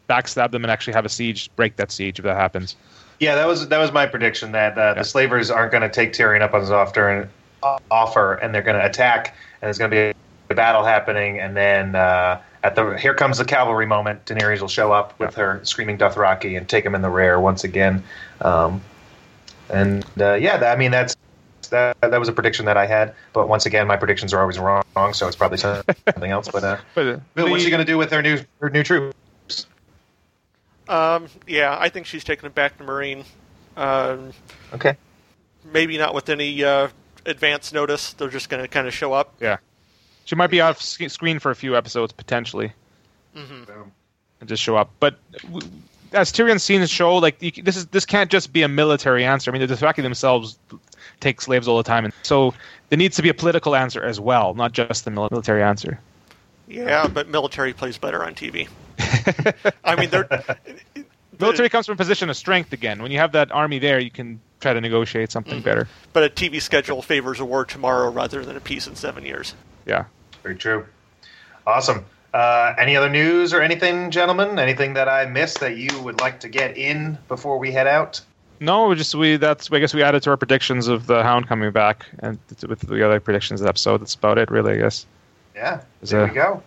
backstab 0.09 0.51
them 0.51 0.63
and 0.63 0.71
actually 0.71 0.93
have 0.93 1.05
a 1.05 1.09
siege, 1.09 1.49
break 1.55 1.75
that 1.77 1.91
siege 1.91 2.19
if 2.19 2.25
that 2.25 2.35
happens. 2.35 2.75
Yeah, 3.19 3.35
that 3.35 3.47
was 3.47 3.67
that 3.69 3.77
was 3.77 3.91
my 3.91 4.05
prediction 4.05 4.51
that 4.53 4.77
uh, 4.77 4.81
Yeah. 4.81 4.93
the 4.95 5.03
slavers 5.03 5.49
aren't 5.49 5.71
going 5.71 5.83
to 5.83 5.89
take 5.89 6.13
Tyrion 6.13 6.41
up 6.41 6.53
on 6.53 6.61
his 6.61 6.71
offer 6.71 7.09
and 7.09 7.29
uh, 7.61 7.77
offer, 7.89 8.33
and 8.33 8.53
they're 8.53 8.61
going 8.61 8.77
to 8.79 8.85
attack, 8.85 9.35
and 9.61 9.67
there's 9.67 9.77
going 9.77 9.91
to 9.91 9.95
be 9.95 10.13
a 10.49 10.55
battle 10.55 10.83
happening, 10.83 11.39
and 11.39 11.55
then 11.55 11.95
uh, 11.95 12.41
at 12.63 12.75
the 12.75 12.97
here 12.97 13.13
comes 13.13 13.37
the 13.37 13.45
cavalry 13.45 13.85
moment. 13.85 14.25
Daenerys 14.25 14.59
will 14.59 14.67
show 14.67 14.91
up 14.91 15.17
with 15.19 15.35
her 15.35 15.61
screaming 15.63 15.97
Dothraki 15.97 16.57
and 16.57 16.67
take 16.67 16.85
him 16.85 16.95
in 16.95 17.01
the 17.01 17.09
rear 17.09 17.39
once 17.39 17.63
again. 17.63 18.03
Um, 18.41 18.81
and 19.69 20.05
uh, 20.19 20.33
yeah, 20.33 20.57
that, 20.57 20.75
I 20.75 20.79
mean 20.79 20.91
that's 20.91 21.15
that 21.69 21.95
that 22.01 22.19
was 22.19 22.27
a 22.27 22.33
prediction 22.33 22.65
that 22.65 22.75
I 22.77 22.85
had, 22.85 23.13
but 23.31 23.47
once 23.47 23.65
again, 23.65 23.87
my 23.87 23.95
predictions 23.95 24.33
are 24.33 24.41
always 24.41 24.59
wrong, 24.59 24.83
so 25.13 25.27
it's 25.27 25.35
probably 25.35 25.57
something 25.59 26.31
else. 26.31 26.49
But 26.49 26.63
uh, 26.63 26.77
But 26.93 27.07
uh, 27.07 27.19
Bill, 27.35 27.49
what's 27.49 27.63
she 27.63 27.69
going 27.69 27.85
to 27.85 27.89
do 27.89 27.97
with 27.97 28.11
her 28.11 28.21
new 28.21 28.39
her 28.59 28.69
new 28.69 28.83
troops? 28.83 29.15
Um, 30.89 31.27
yeah, 31.47 31.77
I 31.79 31.89
think 31.89 32.05
she's 32.05 32.23
taking 32.23 32.45
it 32.47 32.55
back 32.55 32.77
to 32.77 32.83
Meereen. 32.83 33.23
Um, 33.77 34.31
Okay. 34.73 34.95
maybe 35.71 35.97
not 35.97 36.13
with 36.13 36.29
any 36.29 36.63
uh, 36.63 36.89
advance 37.25 37.71
notice. 37.73 38.13
They're 38.13 38.29
just 38.29 38.49
going 38.49 38.61
to 38.61 38.67
kind 38.67 38.87
of 38.87 38.93
show 38.93 39.13
up. 39.13 39.33
Yeah. 39.39 39.57
She 40.25 40.35
might 40.35 40.47
be 40.51 40.61
off 40.61 40.81
sc- 40.81 41.09
screen 41.09 41.39
for 41.39 41.51
a 41.51 41.55
few 41.55 41.75
episodes 41.75 42.11
potentially. 42.13 42.73
Um, 43.35 43.91
and 44.39 44.49
just 44.49 44.61
show 44.61 44.75
up. 44.75 44.91
But 44.99 45.17
w- 45.43 45.67
as 46.11 46.31
Tyrion's 46.31 46.63
seen 46.63 46.81
the 46.81 46.87
show, 46.87 47.15
like 47.17 47.41
you, 47.41 47.51
this 47.63 47.75
is 47.75 47.87
this 47.87 48.05
can't 48.05 48.29
just 48.29 48.53
be 48.53 48.61
a 48.61 48.67
military 48.67 49.25
answer. 49.25 49.49
I 49.49 49.57
mean, 49.57 49.67
the 49.67 49.73
Dothraki 49.73 50.03
themselves 50.03 50.59
take 51.19 51.41
slaves 51.41 51.67
all 51.67 51.77
the 51.77 51.83
time, 51.83 52.05
and 52.05 52.13
so 52.21 52.53
there 52.89 52.97
needs 52.97 53.15
to 53.15 53.21
be 53.23 53.29
a 53.29 53.33
political 53.33 53.75
answer 53.75 54.03
as 54.03 54.19
well, 54.19 54.53
not 54.53 54.71
just 54.73 55.05
the 55.05 55.11
military 55.11 55.63
answer. 55.63 55.99
Yeah, 56.67 57.07
but 57.07 57.27
military 57.27 57.73
plays 57.73 57.97
better 57.97 58.23
on 58.23 58.35
TV. 58.35 58.67
I 59.83 59.95
mean, 59.95 60.09
they're 60.09 60.27
Military 61.39 61.69
comes 61.69 61.87
from 61.87 61.93
a 61.93 61.97
position 61.97 62.29
of 62.29 62.37
strength 62.37 62.73
again. 62.73 63.01
When 63.01 63.11
you 63.11 63.17
have 63.17 63.31
that 63.33 63.51
army 63.51 63.79
there, 63.79 63.99
you 63.99 64.11
can 64.11 64.39
try 64.61 64.73
to 64.73 64.79
negotiate 64.79 65.31
something 65.31 65.61
better. 65.61 65.87
but 66.13 66.23
a 66.23 66.29
TV 66.29 66.61
schedule 66.61 67.01
favors 67.01 67.39
a 67.39 67.45
war 67.45 67.65
tomorrow 67.65 68.09
rather 68.11 68.45
than 68.45 68.55
a 68.55 68.59
peace 68.61 68.87
in 68.87 68.95
seven 68.95 69.25
years. 69.25 69.55
Yeah. 69.85 70.05
Very 70.43 70.55
true. 70.55 70.85
Awesome. 71.67 72.05
Uh, 72.33 72.73
any 72.77 72.95
other 72.95 73.09
news 73.09 73.53
or 73.53 73.61
anything, 73.61 74.09
gentlemen? 74.11 74.57
Anything 74.59 74.93
that 74.93 75.09
I 75.09 75.25
missed 75.25 75.59
that 75.59 75.75
you 75.77 76.01
would 76.01 76.21
like 76.21 76.39
to 76.41 76.49
get 76.49 76.77
in 76.77 77.17
before 77.27 77.57
we 77.57 77.71
head 77.71 77.87
out? 77.87 78.21
No, 78.59 78.93
just 78.95 79.13
we 79.15 79.35
that's 79.37 79.69
I 79.71 79.79
guess 79.79 79.93
we 79.93 80.01
added 80.03 80.23
to 80.23 80.29
our 80.29 80.37
predictions 80.37 80.87
of 80.87 81.05
the 81.07 81.21
Hound 81.21 81.47
coming 81.47 81.71
back, 81.71 82.05
and 82.19 82.39
with 82.67 82.79
the 82.81 83.05
other 83.05 83.19
predictions 83.19 83.59
of 83.59 83.65
the 83.65 83.69
episode. 83.69 83.99
That's 84.01 84.15
about 84.15 84.37
it, 84.37 84.49
really. 84.49 84.73
I 84.73 84.77
guess. 84.77 85.05
Yeah, 85.55 85.81
Is 86.01 86.11
there 86.11 86.21
there- 86.21 86.29
we 86.29 86.33
go. 86.35 86.63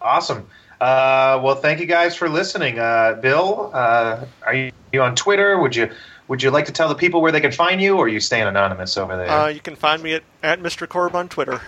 Awesome. 0.00 0.48
Uh, 0.80 1.40
well, 1.42 1.54
thank 1.54 1.80
you 1.80 1.86
guys 1.86 2.14
for 2.14 2.28
listening. 2.28 2.78
Uh, 2.78 3.18
Bill, 3.20 3.70
uh, 3.72 4.24
are 4.42 4.54
you, 4.54 4.72
you 4.92 5.02
on 5.02 5.14
Twitter? 5.14 5.58
Would 5.58 5.74
you 5.74 5.90
would 6.28 6.42
you 6.42 6.50
like 6.50 6.66
to 6.66 6.72
tell 6.72 6.88
the 6.88 6.94
people 6.94 7.22
where 7.22 7.32
they 7.32 7.40
can 7.40 7.52
find 7.52 7.80
you, 7.80 7.96
or 7.96 8.06
are 8.06 8.08
you 8.08 8.20
staying 8.20 8.46
anonymous 8.46 8.96
over 8.96 9.16
there? 9.16 9.28
Uh, 9.28 9.46
you 9.48 9.60
can 9.60 9.76
find 9.76 10.02
me 10.02 10.14
at, 10.14 10.22
at 10.42 10.60
Mr. 10.60 10.88
Korb 10.88 11.14
on 11.14 11.28
Twitter. 11.28 11.60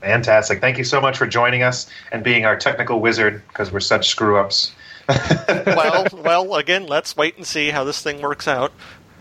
Fantastic. 0.00 0.60
Thank 0.60 0.78
you 0.78 0.84
so 0.84 1.00
much 1.00 1.18
for 1.18 1.26
joining 1.26 1.62
us 1.62 1.90
and 2.12 2.22
being 2.22 2.44
our 2.44 2.56
technical 2.56 3.00
wizard 3.00 3.42
because 3.48 3.72
we're 3.72 3.80
such 3.80 4.08
screw 4.08 4.38
ups. 4.38 4.72
Well, 5.48 6.06
well, 6.12 6.54
again, 6.56 6.86
let's 6.86 7.16
wait 7.16 7.36
and 7.38 7.46
see 7.46 7.70
how 7.70 7.84
this 7.84 8.02
thing 8.02 8.20
works 8.20 8.46
out. 8.46 8.72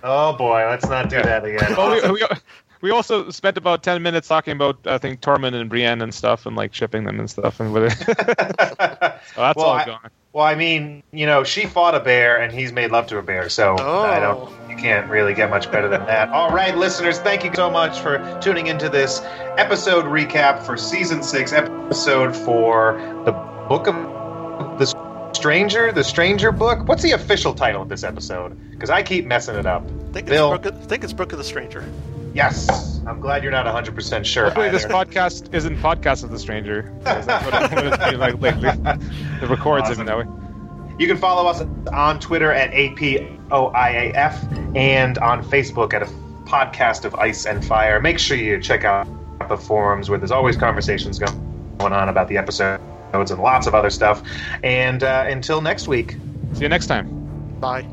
oh 0.03 0.33
boy, 0.33 0.67
let's 0.69 0.85
not 0.85 1.09
do 1.09 1.21
that 1.21 1.45
again. 1.45 1.75
Well, 1.77 2.11
we, 2.11 2.11
we, 2.11 2.27
we 2.81 2.91
also 2.91 3.29
spent 3.29 3.57
about 3.57 3.83
ten 3.83 4.01
minutes 4.01 4.27
talking 4.27 4.53
about 4.53 4.79
I 4.85 4.97
think 4.97 5.21
Tormund 5.21 5.53
and 5.55 5.69
Brienne 5.69 6.01
and 6.01 6.13
stuff, 6.13 6.45
and 6.45 6.55
like 6.55 6.73
shipping 6.73 7.03
them 7.05 7.19
and 7.19 7.29
stuff, 7.29 7.59
and 7.59 7.73
whether 7.73 7.89
so 7.91 8.13
that's 8.13 9.27
Well, 9.35 9.59
all 9.59 9.71
I- 9.73 9.85
gone. 9.85 10.09
Well, 10.33 10.45
I 10.45 10.53
mean, 10.53 11.01
you 11.11 11.25
know, 11.25 11.43
she 11.43 11.65
fought 11.65 11.95
a 11.95 11.99
bear 11.99 12.37
and 12.39 12.53
he's 12.53 12.71
made 12.71 12.91
love 12.91 13.07
to 13.07 13.17
a 13.17 13.23
bear, 13.23 13.49
so 13.49 13.75
Oh. 13.79 14.01
I 14.01 14.19
don't. 14.19 14.51
You 14.69 14.75
can't 14.75 15.09
really 15.09 15.33
get 15.33 15.49
much 15.49 15.71
better 15.71 15.87
than 15.87 16.05
that. 16.05 16.29
All 16.29 16.51
right, 16.51 16.77
listeners, 16.77 17.17
thank 17.17 17.43
you 17.43 17.51
so 17.55 17.71
much 17.71 17.99
for 18.01 18.19
tuning 18.39 18.67
into 18.67 18.87
this 18.87 19.21
episode 19.57 20.05
recap 20.05 20.61
for 20.61 20.77
season 20.77 21.23
six, 21.23 21.53
episode 21.53 22.35
for 22.35 22.99
the 23.25 23.31
book 23.67 23.87
of 23.87 23.95
the 24.77 25.31
stranger, 25.33 25.91
the 25.91 26.03
stranger 26.03 26.51
book. 26.51 26.87
What's 26.87 27.01
the 27.01 27.13
official 27.13 27.55
title 27.55 27.81
of 27.81 27.89
this 27.89 28.03
episode? 28.03 28.55
Because 28.69 28.91
I 28.91 29.01
keep 29.01 29.25
messing 29.25 29.55
it 29.55 29.65
up. 29.65 29.81
I 30.09 30.11
think, 30.13 30.27
Bill. 30.27 30.53
it's 30.53 30.61
Brook 30.61 30.75
of, 30.75 30.81
I 30.83 30.85
think 30.85 31.03
it's 31.03 31.13
Brook 31.13 31.31
of 31.31 31.39
the 31.39 31.43
Stranger. 31.43 31.83
Yes, 32.37 33.01
I'm 33.07 33.19
glad 33.19 33.41
you're 33.41 33.51
not 33.51 33.65
100 33.65 33.95
percent 33.95 34.25
sure. 34.27 34.45
Hopefully, 34.45 34.69
this 34.69 34.85
podcast 34.85 35.53
isn't 35.53 35.77
podcast 35.77 36.23
of 36.23 36.29
the 36.29 36.37
stranger. 36.39 36.93
That's 37.01 37.27
what 37.27 37.63
it- 37.63 37.71
what 37.75 37.85
it's 37.87 37.97
been 37.97 38.19
like 38.19 38.39
lately. 38.39 38.69
It 38.69 39.49
records 39.49 39.89
Awesome. 39.89 40.03
it 40.03 40.05
that 40.05 40.17
way. 40.19 40.25
You 40.99 41.07
can 41.07 41.17
follow 41.17 41.49
us 41.49 41.61
on 41.91 42.19
Twitter 42.19 42.51
at 42.51 42.71
APOIAF 42.71 44.75
and 44.77 45.17
on 45.17 45.43
Facebook 45.43 45.93
at 45.93 46.03
a 46.03 46.07
podcast 46.45 47.05
of 47.05 47.15
Ice 47.15 47.45
and 47.45 47.65
Fire. 47.65 47.99
Make 47.99 48.19
sure 48.19 48.37
you 48.37 48.59
check 48.61 48.83
out 48.83 49.07
the 49.49 49.57
forums 49.57 50.09
where 50.09 50.17
there's 50.19 50.31
always 50.31 50.57
conversations 50.57 51.19
going 51.19 51.93
on 51.93 52.09
about 52.09 52.27
the 52.27 52.37
episodes 52.37 52.81
and 53.13 53.39
lots 53.41 53.67
of 53.67 53.75
other 53.75 53.89
stuff. 53.89 54.21
And 54.63 55.03
uh, 55.03 55.25
until 55.27 55.61
next 55.61 55.87
week. 55.87 56.17
See 56.53 56.63
you 56.63 56.69
next 56.69 56.87
time. 56.87 57.07
Bye. 57.59 57.87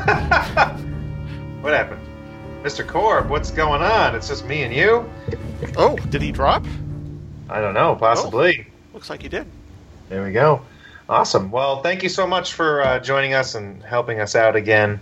what 1.60 1.72
happened? 1.74 2.00
Mr. 2.62 2.86
Korb, 2.86 3.28
what's 3.30 3.50
going 3.50 3.82
on? 3.82 4.14
It's 4.14 4.28
just 4.28 4.44
me 4.46 4.62
and 4.62 4.74
you? 4.74 5.10
Oh, 5.76 5.96
did 6.10 6.22
he 6.22 6.30
drop? 6.32 6.64
I 7.48 7.60
don't 7.60 7.74
know, 7.74 7.96
possibly. 7.96 8.66
Looks 8.92 9.10
like 9.10 9.22
he 9.22 9.28
did. 9.28 9.46
There 10.08 10.22
we 10.24 10.32
go. 10.32 10.62
Awesome. 11.08 11.50
Well, 11.50 11.82
thank 11.82 12.02
you 12.02 12.08
so 12.08 12.26
much 12.26 12.52
for 12.54 12.82
uh, 12.82 12.98
joining 13.00 13.34
us 13.34 13.54
and 13.54 13.82
helping 13.82 14.20
us 14.20 14.36
out 14.36 14.56
again. 14.56 15.00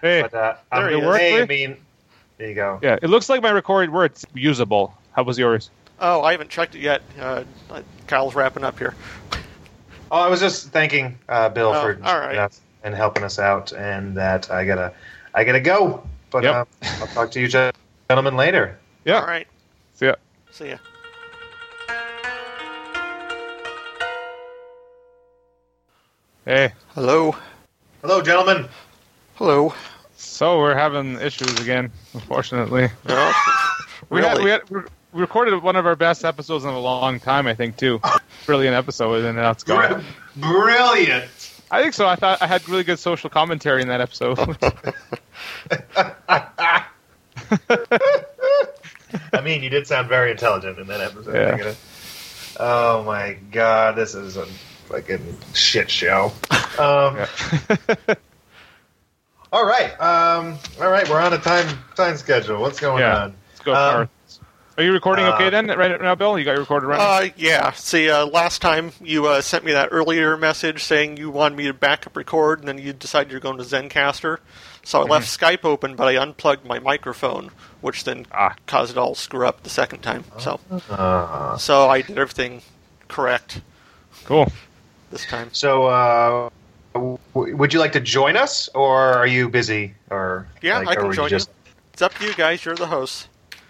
Hey, 0.00 0.22
But 0.22 0.34
uh, 0.34 0.56
There 0.72 0.82
I'm, 0.84 0.92
he 0.92 0.98
is. 0.98 1.04
Work, 1.06 1.20
hey, 1.20 1.42
I 1.42 1.46
mean, 1.46 1.76
there 2.38 2.48
you 2.48 2.54
go. 2.54 2.78
yeah, 2.82 2.98
it 3.02 3.08
looks 3.10 3.28
like 3.28 3.42
my 3.42 3.50
recorded 3.50 3.90
words 3.92 4.24
usable. 4.34 4.94
How 5.12 5.22
was 5.22 5.38
yours? 5.38 5.70
Oh, 6.00 6.22
I 6.22 6.32
haven't 6.32 6.50
checked 6.50 6.74
it 6.74 6.80
yet. 6.80 7.02
Uh, 7.20 7.44
Kyle's 8.06 8.34
wrapping 8.34 8.64
up 8.64 8.78
here. 8.78 8.94
Oh, 10.10 10.18
I 10.20 10.28
was 10.28 10.40
just 10.40 10.68
thanking 10.68 11.18
uh, 11.28 11.48
Bill 11.48 11.70
Oh, 11.70 11.80
for 11.80 12.00
all 12.04 12.18
right. 12.18 12.50
Joining 12.84 12.92
us 12.92 12.92
and 12.92 12.94
helping 12.94 13.24
us 13.24 13.38
out, 13.38 13.72
and 13.72 14.16
that 14.16 14.50
I 14.50 14.64
gotta, 14.64 14.92
I 15.34 15.44
gotta 15.44 15.60
go. 15.60 16.02
But 16.30 16.44
Yep. 16.44 16.54
uh, 16.54 16.64
I'll 17.00 17.06
talk 17.08 17.30
to 17.32 17.40
you 17.40 17.48
gentlemen 17.48 18.36
later. 18.36 18.78
Yeah. 19.04 19.20
All 19.20 19.26
right. 19.26 19.46
See 19.94 20.06
ya. 20.06 20.14
See 20.50 20.68
ya. 20.70 20.78
Hey. 26.44 26.72
Hello. 26.94 27.34
Hello, 28.02 28.20
gentlemen. 28.20 28.68
Hello. 29.36 29.72
So 30.16 30.58
we're 30.58 30.74
having 30.74 31.18
issues 31.20 31.58
again, 31.60 31.90
unfortunately. 32.12 32.88
No. 33.08 33.32
We 34.10 34.20
had, 34.20 34.38
we 34.42 34.50
had 34.50 34.68
we 34.68 34.82
recorded 35.14 35.62
one 35.62 35.76
of 35.76 35.86
our 35.86 35.96
best 35.96 36.26
episodes 36.26 36.64
in 36.64 36.70
a 36.70 36.78
long 36.78 37.18
time, 37.18 37.46
I 37.46 37.54
think, 37.54 37.78
too. 37.78 38.02
Brilliant 38.44 38.76
episode, 38.76 39.24
and 39.24 39.38
now 39.38 39.50
it's 39.50 39.64
gone. 39.64 40.04
Brilliant. 40.36 41.43
I 41.70 41.82
think 41.82 41.94
so. 41.94 42.06
I 42.06 42.16
thought 42.16 42.40
I 42.42 42.46
had 42.46 42.68
really 42.68 42.84
good 42.84 42.98
social 42.98 43.30
commentary 43.30 43.82
in 43.82 43.88
that 43.88 44.00
episode. 44.00 44.38
I 49.32 49.40
mean, 49.42 49.62
you 49.62 49.70
did 49.70 49.86
sound 49.86 50.08
very 50.08 50.30
intelligent 50.30 50.78
in 50.78 50.86
that 50.88 51.00
episode. 51.00 51.34
Yeah. 51.34 51.54
I 51.54 51.58
gotta- 51.58 51.76
Oh 52.60 53.02
my 53.02 53.32
god, 53.50 53.96
this 53.96 54.14
is 54.14 54.36
a 54.36 54.46
fucking 54.86 55.36
shit 55.54 55.90
show. 55.90 56.32
Um, 56.78 57.18
All 59.52 59.64
right, 59.66 59.90
um, 60.00 60.58
all 60.80 60.90
right, 60.90 61.08
we're 61.08 61.20
on 61.20 61.32
a 61.32 61.38
time 61.38 61.66
time 61.94 62.16
schedule. 62.16 62.60
What's 62.60 62.80
going 62.80 63.00
Yeah. 63.00 63.24
on? 63.24 63.34
Let's 63.50 63.60
go. 63.60 63.72
Um, 63.72 63.94
Garth. 63.94 64.08
Are 64.76 64.82
you 64.82 64.92
recording 64.92 65.24
okay 65.26 65.46
uh, 65.46 65.50
then, 65.50 65.66
right 65.68 66.00
now, 66.00 66.16
Bill? 66.16 66.36
You 66.36 66.44
got 66.44 66.52
your 66.52 66.60
recorder 66.62 66.88
running? 66.88 67.30
Uh, 67.30 67.32
yeah. 67.36 67.70
See, 67.72 68.10
uh, 68.10 68.26
last 68.26 68.60
time 68.60 68.90
you 69.00 69.26
uh, 69.26 69.40
sent 69.40 69.64
me 69.64 69.70
that 69.70 69.90
earlier 69.92 70.36
message 70.36 70.82
saying 70.82 71.16
you 71.16 71.30
wanted 71.30 71.56
me 71.56 71.66
to 71.66 71.72
backup 71.74 72.16
record, 72.16 72.58
and 72.58 72.66
then 72.66 72.78
you 72.78 72.92
decided 72.92 73.30
you're 73.30 73.40
going 73.40 73.58
to 73.58 73.62
Zencastr. 73.62 74.38
So 74.82 75.00
I 75.00 75.04
left 75.04 75.28
Skype 75.28 75.64
open, 75.64 75.94
but 75.94 76.08
I 76.08 76.20
unplugged 76.20 76.66
my 76.66 76.80
microphone, 76.80 77.50
which 77.82 78.02
then 78.02 78.26
Ah. 78.32 78.56
caused 78.66 78.90
it 78.90 78.98
all 78.98 79.14
to 79.14 79.20
screw 79.20 79.46
up 79.46 79.62
the 79.62 79.70
second 79.70 80.00
time. 80.00 80.24
So, 80.40 80.58
Uh, 80.90 81.56
so 81.56 81.88
I 81.88 82.02
did 82.02 82.18
everything 82.18 82.60
correct 83.06 83.60
cool. 84.24 84.50
this 85.12 85.24
time. 85.26 85.50
so, 85.52 85.86
uh, 85.86 86.50
w- 86.94 87.18
would 87.32 87.72
you 87.72 87.78
like 87.78 87.92
to 87.92 88.00
join 88.00 88.36
us, 88.36 88.68
or 88.74 89.14
are 89.14 89.26
you 89.26 89.48
busy? 89.48 89.94
Or 90.10 90.48
Yeah, 90.62 90.78
like, 90.80 90.88
I 90.88 90.94
can 90.96 91.08
we 91.08 91.14
join 91.16 91.28
just- 91.30 91.48
you. 91.48 91.72
It's 91.92 92.02
up 92.02 92.12
to 92.14 92.26
you 92.26 92.34
guys. 92.34 92.64
You're 92.64 92.74
the 92.74 92.86
host. 92.88 93.28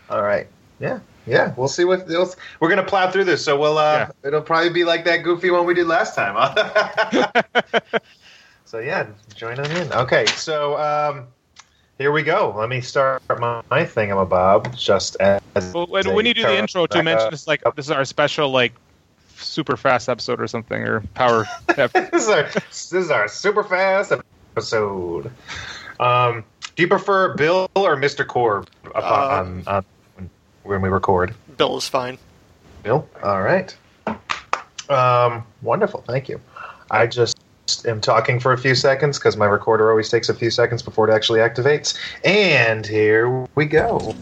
All 0.08 0.22
right. 0.22 0.46
Yeah. 0.80 1.00
Yeah. 1.26 1.54
We'll 1.56 1.68
see 1.68 1.84
what 1.84 2.06
we'll, 2.06 2.32
we're 2.60 2.68
gonna 2.68 2.84
plow 2.84 3.10
through 3.10 3.24
this. 3.24 3.44
So 3.44 3.58
we'll. 3.58 3.78
Uh, 3.78 4.08
It'll 4.24 4.42
probably 4.42 4.70
be 4.70 4.84
like 4.84 5.04
that 5.04 5.18
goofy 5.18 5.50
one 5.50 5.66
we 5.66 5.74
did 5.74 5.86
last 5.86 6.14
time. 6.14 6.34
so 8.64 8.78
yeah, 8.78 9.06
join 9.34 9.58
on 9.58 9.70
in. 9.70 9.92
Okay. 9.92 10.26
So 10.26 10.78
um, 10.78 11.28
here 11.98 12.12
we 12.12 12.22
go. 12.22 12.54
Let 12.56 12.68
me 12.68 12.80
start 12.80 13.22
my, 13.28 13.62
my 13.70 13.84
thingamabob. 13.84 14.76
Just 14.76 15.16
as 15.20 15.42
Well, 15.72 15.86
when, 15.86 16.26
you 16.26 16.34
do 16.34 16.42
the 16.42 16.58
intro, 16.58 16.86
to 16.86 17.02
mention 17.02 17.30
this 17.30 17.46
like 17.46 17.62
this 17.76 17.86
is 17.86 17.90
our 17.90 18.04
special 18.04 18.50
like 18.50 18.72
super 19.36 19.76
fast 19.76 20.08
episode 20.08 20.40
or 20.40 20.46
something 20.46 20.82
or 20.82 21.00
power. 21.14 21.46
this 21.76 21.92
is 22.12 22.28
our 22.28 22.42
this 22.42 22.92
is 22.92 23.10
our 23.10 23.28
super 23.28 23.62
fast 23.62 24.12
episode. 24.56 25.30
Um, 26.00 26.44
do 26.74 26.82
you 26.82 26.88
prefer 26.88 27.34
Bill 27.34 27.70
or 27.76 27.96
Mister 27.96 28.24
Korb 28.24 28.68
upon, 28.94 29.62
Um, 29.66 29.84
when 30.64 30.82
we 30.82 30.88
record? 30.88 31.34
Bill 31.56 31.76
is 31.76 31.88
fine. 31.88 32.18
Bill. 32.82 33.08
All 33.22 33.42
right. 33.42 33.74
Um, 34.88 35.44
wonderful. 35.62 36.02
Thank 36.06 36.28
you. 36.28 36.40
I 36.90 37.06
just 37.06 37.36
am 37.86 38.00
talking 38.00 38.40
for 38.40 38.52
a 38.52 38.58
few 38.58 38.74
seconds 38.74 39.18
because 39.18 39.36
my 39.36 39.46
recorder 39.46 39.90
always 39.90 40.10
takes 40.10 40.28
a 40.28 40.34
few 40.34 40.50
seconds 40.50 40.82
before 40.82 41.08
it 41.08 41.12
actually 41.12 41.40
activates. 41.40 41.96
And 42.24 42.86
here 42.86 43.46
we 43.54 43.66
go. 43.66 44.14